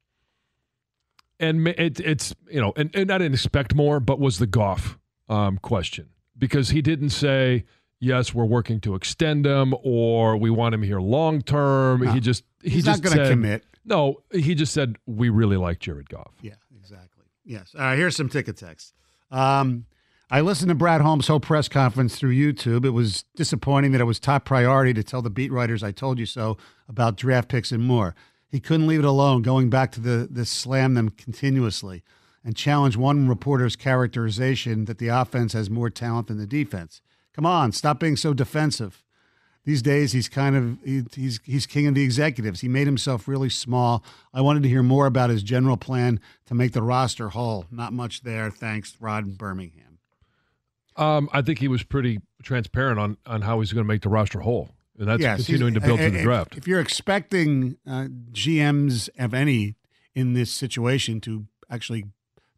and 1.44 1.68
it, 1.68 2.00
it's 2.00 2.34
you 2.50 2.60
know, 2.60 2.72
and, 2.76 2.94
and 2.94 3.10
I 3.10 3.18
didn't 3.18 3.34
expect 3.34 3.74
more, 3.74 4.00
but 4.00 4.18
was 4.18 4.38
the 4.38 4.46
Goff 4.46 4.98
um, 5.28 5.58
question 5.58 6.08
because 6.36 6.70
he 6.70 6.82
didn't 6.82 7.10
say 7.10 7.64
yes, 8.00 8.34
we're 8.34 8.44
working 8.44 8.80
to 8.80 8.94
extend 8.94 9.46
him 9.46 9.74
or 9.82 10.36
we 10.36 10.50
want 10.50 10.74
him 10.74 10.82
here 10.82 11.00
long 11.00 11.40
term. 11.42 12.02
No. 12.02 12.12
he 12.12 12.20
just 12.20 12.44
he 12.62 12.70
He's 12.70 12.86
not 12.86 12.92
just 13.00 13.02
gonna 13.04 13.16
said- 13.26 13.30
commit. 13.30 13.64
No, 13.86 14.22
he 14.32 14.54
just 14.54 14.72
said 14.72 14.96
we 15.06 15.28
really 15.28 15.58
like 15.58 15.78
Jared 15.78 16.08
Goff. 16.08 16.32
Yeah, 16.40 16.54
exactly. 16.80 17.24
Yes. 17.44 17.74
All 17.74 17.82
right, 17.82 17.96
here's 17.98 18.16
some 18.16 18.30
ticket 18.30 18.56
text. 18.56 18.94
Um, 19.30 19.84
I 20.30 20.40
listened 20.40 20.70
to 20.70 20.74
Brad 20.74 21.02
Holmes' 21.02 21.26
whole 21.26 21.38
press 21.38 21.68
conference 21.68 22.16
through 22.16 22.34
YouTube. 22.34 22.86
It 22.86 22.90
was 22.90 23.24
disappointing 23.36 23.92
that 23.92 24.00
it 24.00 24.04
was 24.04 24.18
top 24.18 24.46
priority 24.46 24.94
to 24.94 25.02
tell 25.02 25.20
the 25.20 25.28
beat 25.28 25.52
writers 25.52 25.82
I 25.82 25.92
told 25.92 26.18
you 26.18 26.24
so 26.24 26.56
about 26.88 27.16
draft 27.16 27.48
picks 27.48 27.72
and 27.72 27.82
more. 27.84 28.14
He 28.54 28.60
couldn't 28.60 28.86
leave 28.86 29.00
it 29.00 29.04
alone, 29.04 29.42
going 29.42 29.68
back 29.68 29.90
to 29.92 30.00
the, 30.00 30.28
the 30.30 30.46
slam 30.46 30.94
them 30.94 31.08
continuously 31.08 32.04
and 32.44 32.54
challenge 32.54 32.96
one 32.96 33.26
reporter's 33.26 33.74
characterization 33.74 34.84
that 34.84 34.98
the 34.98 35.08
offense 35.08 35.54
has 35.54 35.68
more 35.68 35.90
talent 35.90 36.28
than 36.28 36.38
the 36.38 36.46
defense. 36.46 37.00
Come 37.32 37.46
on, 37.46 37.72
stop 37.72 37.98
being 37.98 38.14
so 38.14 38.32
defensive. 38.32 39.02
These 39.64 39.82
days, 39.82 40.12
he's 40.12 40.28
kind 40.28 40.54
of 40.54 40.78
he, 40.84 41.02
he's 41.16 41.40
he's 41.42 41.66
king 41.66 41.88
of 41.88 41.96
the 41.96 42.04
executives. 42.04 42.60
He 42.60 42.68
made 42.68 42.86
himself 42.86 43.26
really 43.26 43.50
small. 43.50 44.04
I 44.32 44.40
wanted 44.40 44.62
to 44.62 44.68
hear 44.68 44.84
more 44.84 45.06
about 45.06 45.30
his 45.30 45.42
general 45.42 45.76
plan 45.76 46.20
to 46.46 46.54
make 46.54 46.74
the 46.74 46.82
roster 46.82 47.30
whole. 47.30 47.66
Not 47.72 47.92
much 47.92 48.22
there. 48.22 48.52
Thanks, 48.52 48.96
Rod 49.00 49.36
Birmingham. 49.36 49.98
Um, 50.94 51.28
I 51.32 51.42
think 51.42 51.58
he 51.58 51.66
was 51.66 51.82
pretty 51.82 52.20
transparent 52.44 53.00
on 53.00 53.16
on 53.26 53.42
how 53.42 53.58
he's 53.58 53.72
going 53.72 53.84
to 53.84 53.92
make 53.92 54.02
the 54.02 54.10
roster 54.10 54.42
whole, 54.42 54.70
and 54.98 55.08
that's 55.08 55.20
Yes, 55.22 55.36
continuing 55.36 55.74
to 55.74 55.80
build 55.80 55.98
through 56.00 56.10
the 56.10 56.22
draft. 56.22 56.56
If 56.56 56.66
you're 56.68 56.80
expecting 56.80 57.76
uh, 57.86 58.06
GMs 58.32 59.08
of 59.18 59.34
any 59.34 59.74
in 60.14 60.34
this 60.34 60.50
situation 60.52 61.20
to 61.22 61.46
actually 61.70 62.04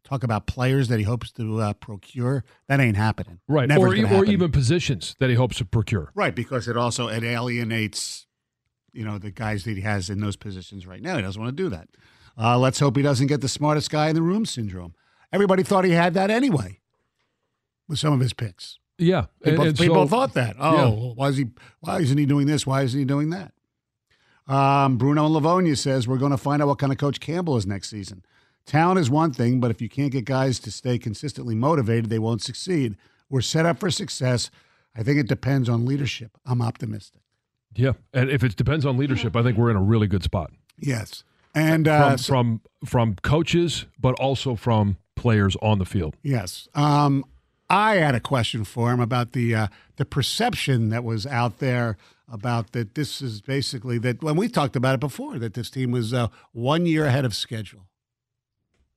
talk 0.03 0.23
about 0.23 0.47
players 0.47 0.87
that 0.87 0.99
he 0.99 1.03
hopes 1.05 1.31
to 1.33 1.59
uh, 1.59 1.73
procure, 1.73 2.43
that 2.67 2.79
ain't 2.79 2.95
happening. 2.97 3.39
Right, 3.47 3.67
Never 3.67 3.87
or, 3.87 3.95
e- 3.95 4.01
gonna 4.01 4.17
or 4.17 4.25
even 4.25 4.51
positions 4.51 5.15
that 5.19 5.29
he 5.29 5.35
hopes 5.35 5.57
to 5.57 5.65
procure. 5.65 6.11
Right, 6.15 6.33
because 6.35 6.67
it 6.67 6.77
also 6.77 7.07
it 7.07 7.23
alienates, 7.23 8.25
you 8.93 9.03
know, 9.03 9.17
the 9.17 9.31
guys 9.31 9.63
that 9.65 9.75
he 9.75 9.81
has 9.81 10.09
in 10.09 10.19
those 10.19 10.35
positions 10.35 10.87
right 10.87 11.01
now. 11.01 11.15
He 11.17 11.21
doesn't 11.23 11.41
want 11.41 11.55
to 11.57 11.63
do 11.63 11.69
that. 11.69 11.89
Uh, 12.37 12.57
let's 12.57 12.79
hope 12.79 12.95
he 12.95 13.01
doesn't 13.03 13.27
get 13.27 13.41
the 13.41 13.49
smartest 13.49 13.89
guy 13.89 14.09
in 14.09 14.15
the 14.15 14.21
room 14.21 14.45
syndrome. 14.45 14.93
Everybody 15.33 15.63
thought 15.63 15.83
he 15.83 15.91
had 15.91 16.13
that 16.13 16.29
anyway 16.29 16.79
with 17.87 17.99
some 17.99 18.13
of 18.13 18.19
his 18.19 18.33
picks. 18.33 18.79
Yeah, 18.97 19.25
People, 19.43 19.61
and, 19.61 19.69
and 19.69 19.77
people 19.77 20.03
so- 20.03 20.07
thought 20.07 20.33
that. 20.33 20.55
Oh, 20.59 21.13
why 21.15 21.27
is 21.29 21.37
he? 21.37 21.47
Why 21.81 21.99
isn't 21.99 22.17
he 22.17 22.25
doing 22.25 22.47
this? 22.47 22.65
Why 22.65 22.81
isn't 22.81 22.99
he 22.99 23.05
doing 23.05 23.29
that? 23.29 23.53
Um, 24.47 24.97
Bruno 24.97 25.27
Livonia 25.27 25.75
says 25.75 26.07
we're 26.07 26.17
going 26.17 26.31
to 26.31 26.37
find 26.37 26.61
out 26.61 26.67
what 26.69 26.79
kind 26.79 26.91
of 26.91 26.97
coach 26.97 27.19
Campbell 27.19 27.57
is 27.57 27.67
next 27.67 27.89
season. 27.89 28.23
Talent 28.65 28.99
is 28.99 29.09
one 29.09 29.31
thing, 29.33 29.59
but 29.59 29.71
if 29.71 29.81
you 29.81 29.89
can't 29.89 30.11
get 30.11 30.25
guys 30.25 30.59
to 30.59 30.71
stay 30.71 30.97
consistently 30.97 31.53
motivated, 31.55 32.09
they 32.09 32.19
won't 32.19 32.41
succeed. 32.41 32.95
We're 33.29 33.41
set 33.41 33.65
up 33.65 33.79
for 33.79 33.91
success. 33.91 34.49
I 34.95 35.03
think 35.03 35.19
it 35.19 35.27
depends 35.27 35.69
on 35.69 35.85
leadership. 35.85 36.31
I'm 36.45 36.61
optimistic. 36.61 37.21
Yeah, 37.75 37.93
and 38.13 38.29
if 38.29 38.43
it 38.43 38.55
depends 38.55 38.85
on 38.85 38.97
leadership, 38.97 39.35
I 39.35 39.43
think 39.43 39.57
we're 39.57 39.69
in 39.69 39.75
a 39.77 39.81
really 39.83 40.07
good 40.07 40.23
spot 40.23 40.51
Yes, 40.79 41.23
and 41.53 41.87
uh, 41.87 42.17
from 42.17 42.17
from 42.17 42.61
from 42.85 43.15
coaches, 43.21 43.85
but 43.99 44.15
also 44.19 44.55
from 44.55 44.97
players 45.15 45.55
on 45.61 45.77
the 45.79 45.85
field. 45.85 46.15
Yes. 46.23 46.67
Um, 46.73 47.25
I 47.69 47.95
had 47.95 48.15
a 48.15 48.19
question 48.19 48.63
for 48.63 48.91
him 48.91 48.99
about 48.99 49.33
the 49.33 49.53
uh, 49.53 49.67
the 49.97 50.05
perception 50.05 50.89
that 50.89 51.03
was 51.03 51.25
out 51.25 51.59
there 51.59 51.97
about 52.31 52.71
that 52.73 52.95
this 52.95 53.21
is 53.21 53.41
basically 53.41 53.97
that 53.99 54.21
when 54.21 54.35
we 54.35 54.47
talked 54.49 54.75
about 54.75 54.95
it 54.95 54.99
before 54.99 55.39
that 55.39 55.53
this 55.53 55.69
team 55.69 55.91
was 55.91 56.13
uh, 56.13 56.27
one 56.51 56.85
year 56.85 57.05
ahead 57.05 57.25
of 57.25 57.35
schedule. 57.35 57.87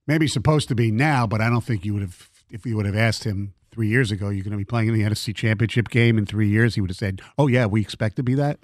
Maybe 0.07 0.27
supposed 0.27 0.69
to 0.69 0.75
be 0.75 0.91
now, 0.91 1.27
but 1.27 1.41
I 1.41 1.49
don't 1.49 1.63
think 1.63 1.85
you 1.85 1.95
would 1.95 2.03
have 2.03 2.29
if 2.51 2.67
you 2.67 2.77
would 2.77 2.87
have 2.87 2.97
asked 2.97 3.25
him 3.25 3.55
three 3.71 3.89
years 3.89 4.11
ago. 4.11 4.29
You're 4.29 4.43
going 4.45 4.53
to 4.53 4.59
be 4.59 4.65
playing 4.65 4.89
in 4.89 4.95
the 4.95 5.03
NFC 5.03 5.35
Championship 5.35 5.89
game 5.89 6.19
in 6.19 6.27
three 6.27 6.49
years. 6.49 6.75
He 6.75 6.81
would 6.81 6.91
have 6.91 6.97
said, 6.97 7.21
"Oh 7.39 7.47
yeah, 7.47 7.67
we 7.67 7.81
expect 7.81 8.17
to 8.17 8.23
be 8.23 8.35
that." 8.35 8.59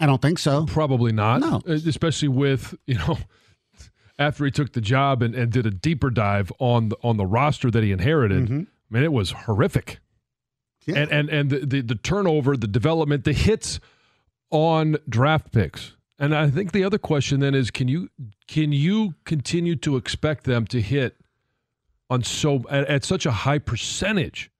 I 0.00 0.06
don't 0.06 0.22
think 0.22 0.38
so. 0.38 0.64
Probably 0.66 1.10
not. 1.10 1.40
No. 1.40 1.60
Uh, 1.66 1.72
especially 1.72 2.28
with 2.28 2.74
you 2.86 2.96
know 2.96 3.18
after 4.18 4.44
he 4.44 4.50
took 4.50 4.72
the 4.72 4.80
job 4.80 5.22
and, 5.22 5.34
and 5.34 5.52
did 5.52 5.66
a 5.66 5.70
deeper 5.70 6.10
dive 6.10 6.52
on 6.58 6.88
the, 6.88 6.96
on 7.02 7.16
the 7.16 7.26
roster 7.26 7.70
that 7.70 7.82
he 7.82 7.92
inherited. 7.92 8.44
Mm-hmm. 8.44 8.60
I 8.60 8.94
mean, 8.94 9.04
it 9.04 9.12
was 9.12 9.30
horrific. 9.32 10.00
Yeah. 10.86 10.98
And 11.00 11.12
and 11.12 11.28
and 11.28 11.50
the, 11.50 11.66
the 11.66 11.80
the 11.82 11.94
turnover, 11.94 12.56
the 12.56 12.66
development, 12.66 13.24
the 13.24 13.34
hits 13.34 13.78
on 14.50 14.96
draft 15.08 15.52
picks. 15.52 15.94
And 16.18 16.34
I 16.34 16.50
think 16.50 16.72
the 16.72 16.82
other 16.82 16.98
question 16.98 17.40
then 17.40 17.54
is 17.54 17.70
can 17.70 17.88
you 17.88 18.08
can 18.46 18.72
you 18.72 19.14
continue 19.24 19.76
to 19.76 19.96
expect 19.96 20.44
them 20.44 20.66
to 20.68 20.80
hit 20.80 21.16
on 22.10 22.22
so 22.22 22.64
at, 22.70 22.86
at 22.86 23.04
such 23.04 23.26
a 23.26 23.30
high 23.30 23.58
percentage 23.58 24.50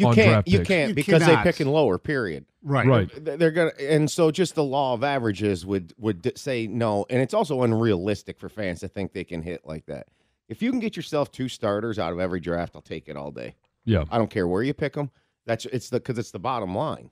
You 0.00 0.06
on 0.08 0.14
can't. 0.14 0.28
draft 0.30 0.48
You 0.48 0.60
can't 0.60 0.88
You 0.90 0.94
because 0.94 1.22
cannot. 1.22 1.44
they 1.44 1.50
pick 1.50 1.60
in 1.60 1.68
lower. 1.68 1.98
Period. 1.98 2.46
Right. 2.62 2.86
Right. 2.86 3.10
They're 3.24 3.50
gonna, 3.50 3.72
and 3.80 4.10
so 4.10 4.30
just 4.30 4.54
the 4.54 4.64
law 4.64 4.94
of 4.94 5.02
averages 5.04 5.64
would 5.64 5.94
would 5.98 6.32
say 6.36 6.66
no, 6.66 7.06
and 7.08 7.22
it's 7.22 7.34
also 7.34 7.62
unrealistic 7.62 8.38
for 8.38 8.48
fans 8.48 8.80
to 8.80 8.88
think 8.88 9.12
they 9.12 9.24
can 9.24 9.42
hit 9.42 9.62
like 9.64 9.86
that. 9.86 10.08
If 10.48 10.60
you 10.62 10.70
can 10.70 10.80
get 10.80 10.96
yourself 10.96 11.30
two 11.30 11.48
starters 11.48 11.98
out 11.98 12.12
of 12.12 12.18
every 12.20 12.40
draft, 12.40 12.74
I'll 12.74 12.82
take 12.82 13.08
it 13.08 13.16
all 13.16 13.30
day. 13.30 13.54
Yeah. 13.84 14.04
I 14.10 14.18
don't 14.18 14.30
care 14.30 14.46
where 14.48 14.62
you 14.62 14.74
pick 14.74 14.94
them. 14.94 15.10
That's 15.46 15.64
it's 15.66 15.88
the 15.90 15.98
because 16.00 16.18
it's 16.18 16.32
the 16.32 16.38
bottom 16.38 16.74
line. 16.74 17.10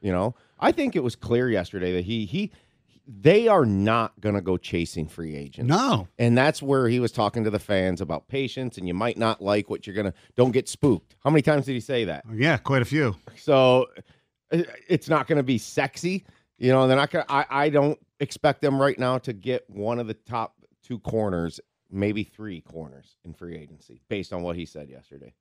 You 0.00 0.12
know, 0.12 0.34
I 0.60 0.70
think 0.70 0.96
it 0.96 1.02
was 1.02 1.16
clear 1.16 1.48
yesterday 1.48 1.92
that 1.94 2.04
he 2.04 2.26
he 2.26 2.52
they 3.06 3.48
are 3.48 3.66
not 3.66 4.18
going 4.20 4.34
to 4.34 4.40
go 4.40 4.56
chasing 4.56 5.06
free 5.06 5.36
agents. 5.36 5.68
No. 5.68 6.08
And 6.18 6.36
that's 6.36 6.62
where 6.62 6.88
he 6.88 7.00
was 7.00 7.12
talking 7.12 7.44
to 7.44 7.50
the 7.50 7.58
fans 7.58 8.00
about 8.00 8.28
patience 8.28 8.78
and 8.78 8.88
you 8.88 8.94
might 8.94 9.18
not 9.18 9.42
like 9.42 9.68
what 9.68 9.86
you're 9.86 9.94
going 9.94 10.10
to 10.10 10.14
don't 10.36 10.52
get 10.52 10.68
spooked. 10.68 11.16
How 11.22 11.30
many 11.30 11.42
times 11.42 11.66
did 11.66 11.74
he 11.74 11.80
say 11.80 12.04
that? 12.04 12.24
Oh, 12.28 12.34
yeah, 12.34 12.56
quite 12.56 12.82
a 12.82 12.86
few. 12.86 13.16
So 13.36 13.88
uh, 14.52 14.62
it's 14.88 15.08
not 15.08 15.26
going 15.26 15.36
to 15.36 15.42
be 15.42 15.58
sexy. 15.58 16.24
You 16.58 16.72
know, 16.72 16.86
they're 16.86 16.96
not 16.96 17.10
going 17.10 17.24
I 17.28 17.44
I 17.50 17.68
don't 17.68 17.98
expect 18.20 18.62
them 18.62 18.80
right 18.80 18.98
now 18.98 19.18
to 19.18 19.32
get 19.32 19.68
one 19.68 19.98
of 19.98 20.06
the 20.06 20.14
top 20.14 20.54
two 20.82 20.98
corners, 21.00 21.60
maybe 21.90 22.24
three 22.24 22.60
corners 22.60 23.16
in 23.24 23.34
free 23.34 23.56
agency 23.56 24.00
based 24.08 24.32
on 24.32 24.42
what 24.42 24.56
he 24.56 24.64
said 24.64 24.88
yesterday. 24.88 25.34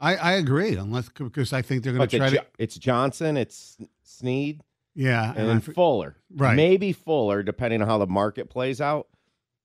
I, 0.00 0.16
I 0.16 0.32
agree, 0.34 0.76
unless 0.76 1.08
because 1.08 1.52
I 1.52 1.60
think 1.62 1.82
they're 1.82 1.92
going 1.92 2.08
to 2.08 2.18
try 2.18 2.30
to. 2.30 2.46
it's 2.58 2.76
Johnson, 2.76 3.36
it's 3.36 3.76
Sneed, 4.04 4.62
Yeah, 4.94 5.30
and 5.30 5.42
I 5.42 5.46
then 5.46 5.60
for- 5.60 5.72
Fuller. 5.72 6.16
Right. 6.34 6.54
Maybe 6.56 6.92
Fuller, 6.92 7.42
depending 7.42 7.82
on 7.82 7.88
how 7.88 7.98
the 7.98 8.06
market 8.06 8.50
plays 8.50 8.80
out. 8.80 9.08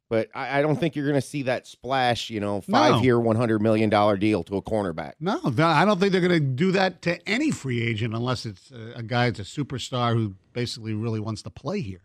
But 0.09 0.29
I, 0.33 0.59
I 0.59 0.61
don't 0.61 0.77
think 0.79 0.95
you're 0.95 1.05
going 1.05 1.19
to 1.19 1.27
see 1.27 1.43
that 1.43 1.67
splash, 1.67 2.29
you 2.29 2.39
know, 2.39 2.61
five 2.61 2.91
No. 2.95 3.01
year, 3.01 3.17
$100 3.17 3.59
million 3.59 3.89
deal 4.19 4.41
to 4.45 4.55
a 4.55 4.61
cornerback. 4.61 5.13
No, 5.19 5.37
I 5.57 5.83
don't 5.83 5.99
think 5.99 6.13
they're 6.13 6.21
going 6.21 6.31
to 6.31 6.39
do 6.39 6.71
that 6.71 7.01
to 7.01 7.19
any 7.29 7.51
free 7.51 7.81
agent 7.85 8.13
unless 8.15 8.45
it's 8.45 8.71
a, 8.71 8.99
a 8.99 9.03
guy 9.03 9.29
that's 9.29 9.39
a 9.57 9.61
superstar 9.61 10.13
who 10.13 10.35
basically 10.53 10.93
really 10.93 11.19
wants 11.19 11.41
to 11.41 11.49
play 11.49 11.81
here. 11.81 12.03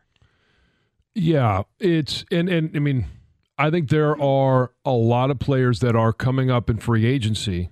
Yeah, 1.14 1.62
it's 1.78 2.24
and 2.32 2.48
and 2.48 2.74
I 2.74 2.78
mean, 2.78 3.04
I 3.58 3.70
think 3.70 3.90
there 3.90 4.20
are 4.20 4.72
a 4.84 4.92
lot 4.92 5.30
of 5.30 5.38
players 5.38 5.80
that 5.80 5.94
are 5.94 6.12
coming 6.12 6.50
up 6.50 6.70
in 6.70 6.78
free 6.78 7.04
agency 7.04 7.68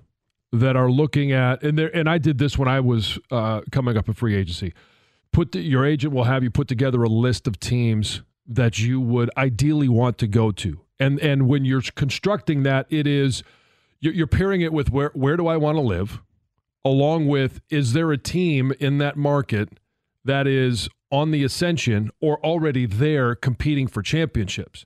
that 0.52 0.76
are 0.76 0.90
looking 0.90 1.32
at 1.32 1.62
and 1.62 1.78
there 1.78 1.94
and 1.96 2.08
I 2.08 2.18
did 2.18 2.38
this 2.38 2.58
when 2.58 2.68
I 2.68 2.80
was 2.80 3.18
uh, 3.30 3.62
coming 3.72 3.96
up 3.96 4.08
in 4.08 4.14
free 4.14 4.34
agency. 4.36 4.74
Put 5.32 5.52
the, 5.52 5.60
your 5.60 5.84
agent 5.84 6.12
will 6.12 6.24
have 6.24 6.42
you 6.42 6.50
put 6.50 6.68
together 6.68 7.02
a 7.02 7.08
list 7.08 7.46
of 7.46 7.60
teams 7.60 8.22
that 8.46 8.78
you 8.78 9.00
would 9.00 9.30
ideally 9.36 9.88
want 9.88 10.18
to 10.18 10.26
go 10.26 10.50
to, 10.50 10.80
and 10.98 11.20
and 11.20 11.48
when 11.48 11.64
you're 11.64 11.82
constructing 11.94 12.64
that, 12.64 12.86
it 12.90 13.06
is 13.06 13.42
you're, 14.00 14.26
pairing 14.26 14.60
it 14.60 14.72
with 14.72 14.90
where 14.90 15.10
where 15.14 15.36
do 15.36 15.46
I 15.46 15.56
want 15.56 15.76
to 15.76 15.82
live, 15.82 16.20
along 16.84 17.28
with 17.28 17.60
is 17.70 17.92
there 17.92 18.10
a 18.10 18.18
team 18.18 18.72
in 18.80 18.98
that 18.98 19.16
market 19.16 19.68
that 20.24 20.46
is 20.46 20.88
on 21.10 21.30
the 21.30 21.44
ascension 21.44 22.10
or 22.20 22.38
already 22.44 22.86
there 22.86 23.34
competing 23.34 23.86
for 23.86 24.02
championships. 24.02 24.84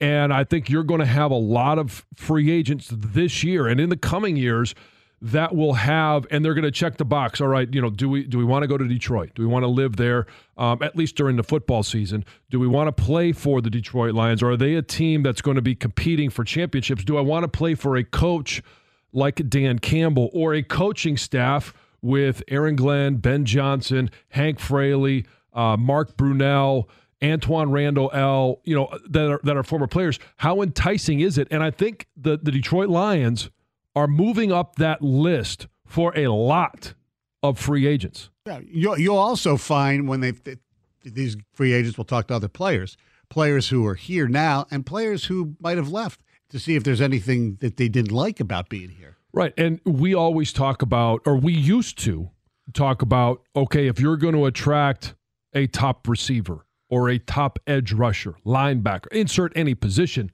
And 0.00 0.32
I 0.32 0.44
think 0.44 0.70
you're 0.70 0.84
going 0.84 1.00
to 1.00 1.06
have 1.06 1.30
a 1.30 1.36
lot 1.36 1.78
of 1.78 2.06
free 2.14 2.50
agents 2.50 2.88
this 2.92 3.42
year 3.42 3.66
and 3.66 3.80
in 3.80 3.88
the 3.88 3.96
coming 3.96 4.36
years 4.36 4.74
that 5.20 5.54
will 5.54 5.74
have 5.74 6.26
and 6.30 6.44
they're 6.44 6.54
going 6.54 6.64
to 6.64 6.70
check 6.70 6.96
the 6.96 7.04
box. 7.04 7.40
All 7.40 7.48
right 7.48 7.72
you 7.72 7.80
know 7.80 7.90
do 7.90 8.08
we 8.08 8.24
do 8.24 8.38
we 8.38 8.44
want 8.44 8.62
to 8.62 8.66
go 8.66 8.76
to 8.76 8.86
detroit? 8.86 9.32
Do 9.34 9.42
we 9.42 9.48
want 9.48 9.64
to 9.64 9.68
live 9.68 9.96
there 9.96 10.26
um, 10.56 10.82
at 10.82 10.96
least 10.96 11.16
during 11.16 11.36
the 11.36 11.42
football 11.42 11.82
season? 11.82 12.24
Do 12.50 12.60
we 12.60 12.68
want 12.68 12.88
to 12.88 13.02
play 13.02 13.32
for 13.32 13.60
the 13.60 13.70
detroit 13.70 14.14
lions? 14.14 14.42
Or 14.42 14.52
are 14.52 14.56
they 14.56 14.74
a 14.74 14.82
team 14.82 15.22
that's 15.22 15.40
going 15.40 15.56
to 15.56 15.62
be 15.62 15.74
competing 15.74 16.30
for 16.30 16.44
championships? 16.44 17.04
Do 17.04 17.16
i 17.16 17.20
want 17.20 17.44
to 17.44 17.48
play 17.48 17.74
for 17.74 17.96
a 17.96 18.04
coach 18.04 18.62
like 19.12 19.48
dan 19.48 19.78
campbell 19.78 20.30
or 20.32 20.54
a 20.54 20.62
coaching 20.62 21.16
staff 21.16 21.72
with 22.00 22.42
aaron 22.48 22.76
glenn 22.76 23.16
ben 23.16 23.44
johnson 23.44 24.10
hank 24.28 24.60
fraley 24.60 25.24
uh, 25.54 25.76
mark 25.76 26.16
brunell 26.16 26.86
Antwaan 27.20 27.72
Randle 27.72 28.10
El, 28.12 28.60
you 28.64 28.74
know, 28.74 28.96
that 29.08 29.28
are 29.28 29.40
that 29.42 29.56
are 29.56 29.62
former 29.62 29.86
players. 29.86 30.18
How 30.36 30.62
enticing 30.62 31.20
is 31.20 31.36
it? 31.38 31.48
And 31.50 31.62
I 31.62 31.70
think 31.70 32.06
the 32.16 32.38
the 32.40 32.52
Detroit 32.52 32.88
Lions 32.88 33.50
are 33.98 34.06
moving 34.06 34.52
up 34.52 34.76
that 34.76 35.02
list 35.02 35.66
for 35.84 36.16
a 36.16 36.28
lot 36.28 36.94
of 37.42 37.58
free 37.58 37.84
agents. 37.84 38.30
Yeah, 38.46 38.60
you'll, 38.64 38.98
you'll 38.98 39.18
also 39.18 39.56
find 39.56 40.08
when 40.08 40.20
they 40.20 40.32
these 41.04 41.36
free 41.52 41.72
agents 41.72 41.98
will 41.98 42.04
talk 42.04 42.28
to 42.28 42.34
other 42.34 42.48
players, 42.48 42.96
players 43.28 43.68
who 43.68 43.84
are 43.86 43.96
here 43.96 44.28
now, 44.28 44.66
and 44.70 44.86
players 44.86 45.24
who 45.24 45.56
might 45.60 45.76
have 45.76 45.90
left 45.90 46.22
to 46.50 46.60
see 46.60 46.76
if 46.76 46.84
there's 46.84 47.00
anything 47.00 47.56
that 47.60 47.76
they 47.76 47.88
didn't 47.88 48.12
like 48.12 48.38
about 48.38 48.68
being 48.68 48.90
here. 48.90 49.16
Right. 49.32 49.52
And 49.58 49.80
we 49.84 50.14
always 50.14 50.52
talk 50.52 50.80
about, 50.80 51.20
or 51.26 51.36
we 51.36 51.52
used 51.52 51.98
to 52.04 52.30
talk 52.72 53.02
about, 53.02 53.42
okay, 53.56 53.88
if 53.88 53.98
you're 54.00 54.16
going 54.16 54.34
to 54.34 54.46
attract 54.46 55.14
a 55.54 55.66
top 55.66 56.06
receiver 56.06 56.66
or 56.88 57.08
a 57.08 57.18
top 57.18 57.58
edge 57.66 57.92
rusher, 57.92 58.36
linebacker, 58.46 59.08
insert 59.12 59.52
any 59.56 59.74
position, 59.74 60.30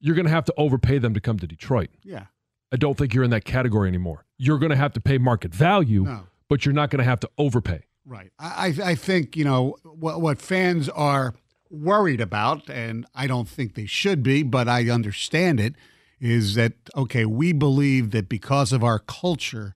you're 0.00 0.14
going 0.14 0.26
to 0.26 0.32
have 0.32 0.44
to 0.44 0.54
overpay 0.56 0.98
them 0.98 1.14
to 1.14 1.20
come 1.20 1.38
to 1.38 1.46
Detroit. 1.46 1.90
Yeah. 2.02 2.26
I 2.72 2.76
don't 2.76 2.96
think 2.98 3.14
you're 3.14 3.24
in 3.24 3.30
that 3.30 3.44
category 3.44 3.88
anymore. 3.88 4.24
You're 4.38 4.58
going 4.58 4.70
to 4.70 4.76
have 4.76 4.92
to 4.94 5.00
pay 5.00 5.18
market 5.18 5.54
value, 5.54 6.04
No. 6.04 6.26
but 6.48 6.64
you're 6.64 6.74
not 6.74 6.90
going 6.90 6.98
to 6.98 7.04
have 7.08 7.20
to 7.20 7.30
overpay. 7.38 7.82
Right. 8.04 8.30
I, 8.38 8.74
I 8.84 8.94
think, 8.94 9.36
you 9.36 9.44
know, 9.44 9.76
what, 9.84 10.20
what 10.20 10.40
fans 10.40 10.88
are 10.90 11.34
worried 11.70 12.20
about, 12.20 12.68
and 12.70 13.06
I 13.14 13.26
don't 13.26 13.48
think 13.48 13.74
they 13.74 13.86
should 13.86 14.22
be, 14.22 14.42
but 14.42 14.68
I 14.68 14.88
understand 14.88 15.58
it, 15.60 15.74
is 16.20 16.54
that, 16.54 16.74
okay, 16.96 17.24
we 17.26 17.52
believe 17.52 18.10
that 18.12 18.28
because 18.28 18.72
of 18.72 18.82
our 18.84 18.98
culture, 18.98 19.74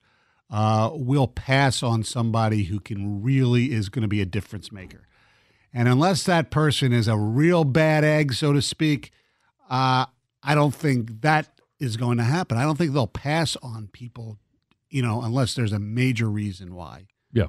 uh, 0.49 0.89
we'll 0.93 1.27
pass 1.27 1.83
on 1.83 2.03
somebody 2.03 2.63
who 2.65 2.79
can 2.79 3.21
really 3.21 3.71
is 3.71 3.89
going 3.89 4.01
to 4.03 4.07
be 4.07 4.21
a 4.21 4.25
difference 4.25 4.71
maker. 4.71 5.07
And 5.73 5.87
unless 5.87 6.23
that 6.23 6.51
person 6.51 6.91
is 6.91 7.07
a 7.07 7.17
real 7.17 7.63
bad 7.63 8.03
egg, 8.03 8.33
so 8.33 8.51
to 8.53 8.61
speak, 8.61 9.11
uh, 9.69 10.05
I 10.43 10.55
don't 10.55 10.75
think 10.75 11.21
that 11.21 11.60
is 11.81 11.97
going 11.97 12.17
to 12.17 12.23
happen. 12.23 12.57
I 12.57 12.63
don't 12.63 12.77
think 12.77 12.93
they'll 12.93 13.07
pass 13.07 13.57
on 13.61 13.89
people, 13.91 14.37
you 14.89 15.01
know, 15.01 15.21
unless 15.21 15.53
there's 15.55 15.73
a 15.73 15.79
major 15.79 16.29
reason 16.29 16.73
why. 16.75 17.07
Yeah. 17.33 17.47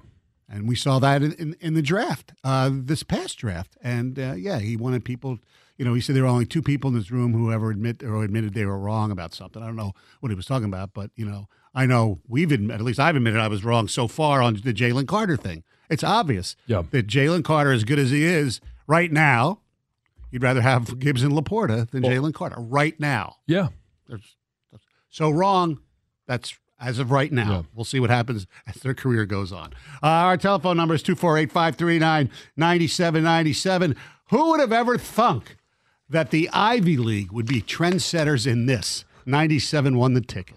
And 0.49 0.67
we 0.69 0.75
saw 0.75 0.99
that 0.99 1.23
in, 1.23 1.33
in, 1.35 1.57
in 1.61 1.75
the 1.75 1.83
draft, 1.83 2.33
uh, 2.43 2.71
this 2.73 3.03
past 3.05 3.39
draft. 3.39 3.77
And 3.83 4.19
uh, 4.19 4.35
yeah, 4.37 4.59
he 4.59 4.77
wanted 4.77 5.05
people, 5.05 5.39
you 5.79 5.85
know, 5.85 5.95
he 5.95 6.01
said 6.01 6.17
there 6.17 6.25
were 6.25 6.29
only 6.29 6.47
two 6.47 6.63
people 6.63 6.89
in 6.89 6.95
this 6.97 7.11
room 7.11 7.33
who 7.33 7.53
ever 7.53 7.71
admit 7.71 8.03
or 8.03 8.25
admitted 8.25 8.55
they 8.55 8.67
were 8.67 8.79
wrong 8.79 9.11
about 9.11 9.33
something. 9.35 9.63
I 9.63 9.67
don't 9.67 9.77
know 9.77 9.93
what 10.21 10.31
he 10.31 10.35
was 10.35 10.47
talking 10.47 10.67
about, 10.69 10.93
but, 10.95 11.11
you 11.15 11.25
know, 11.25 11.47
I 11.75 11.87
know 11.87 12.21
we've 12.29 12.53
admitted, 12.53 12.81
at 12.81 12.85
least 12.85 13.01
I've 13.01 13.17
admitted 13.17 13.39
I 13.41 13.49
was 13.49 13.65
wrong 13.65 13.89
so 13.89 14.09
far 14.09 14.43
on 14.43 14.55
the 14.55 14.75
Jalen 14.75 15.07
Carter 15.07 15.37
thing. 15.37 15.63
It's 15.89 16.05
obvious 16.05 16.57
Yeah. 16.67 16.83
that 16.91 17.07
Jalen 17.07 17.45
Carter, 17.45 17.73
as 17.73 17.85
good 17.85 17.99
as 17.99 18.11
he 18.11 18.25
is 18.25 18.61
right 18.87 19.11
now, 19.13 19.61
you'd 20.31 20.43
rather 20.43 20.61
have 20.63 20.99
Gibbs 20.99 21.23
and 21.23 21.33
LaPorta 21.33 21.91
than 21.91 22.03
Jalen 22.03 22.35
Carter 22.35 22.57
right 22.59 22.99
now. 23.01 23.37
Yeah. 23.47 23.69
There's, 24.13 24.37
so 25.09 25.31
wrong. 25.31 25.79
That's 26.27 26.55
as 26.79 26.99
of 26.99 27.11
right 27.11 27.33
now. 27.33 27.51
Yeah. 27.51 27.63
We'll 27.75 27.85
see 27.85 27.99
what 28.01 28.11
happens 28.11 28.47
as 28.67 28.75
their 28.77 28.93
career 28.93 29.25
goes 29.25 29.53
on. 29.53 29.73
Uh, 30.03 30.07
our 30.07 30.37
telephone 30.37 30.77
number 30.77 30.95
is 30.95 31.03
248 31.03 31.51
539 31.51 32.31
9797. 32.57 33.97
Who 34.31 34.51
would 34.51 34.61
have 34.61 34.73
ever 34.73 34.99
thunk 34.99 35.57
that 36.09 36.31
the 36.31 36.51
Ivy 36.53 36.97
League 36.97 37.33
would 37.33 37.47
be 37.47 37.63
trendsetters 37.63 38.47
in 38.47 38.67
this? 38.67 39.05
97 39.25 39.97
won 39.97 40.15
the 40.15 40.21
ticket. 40.21 40.57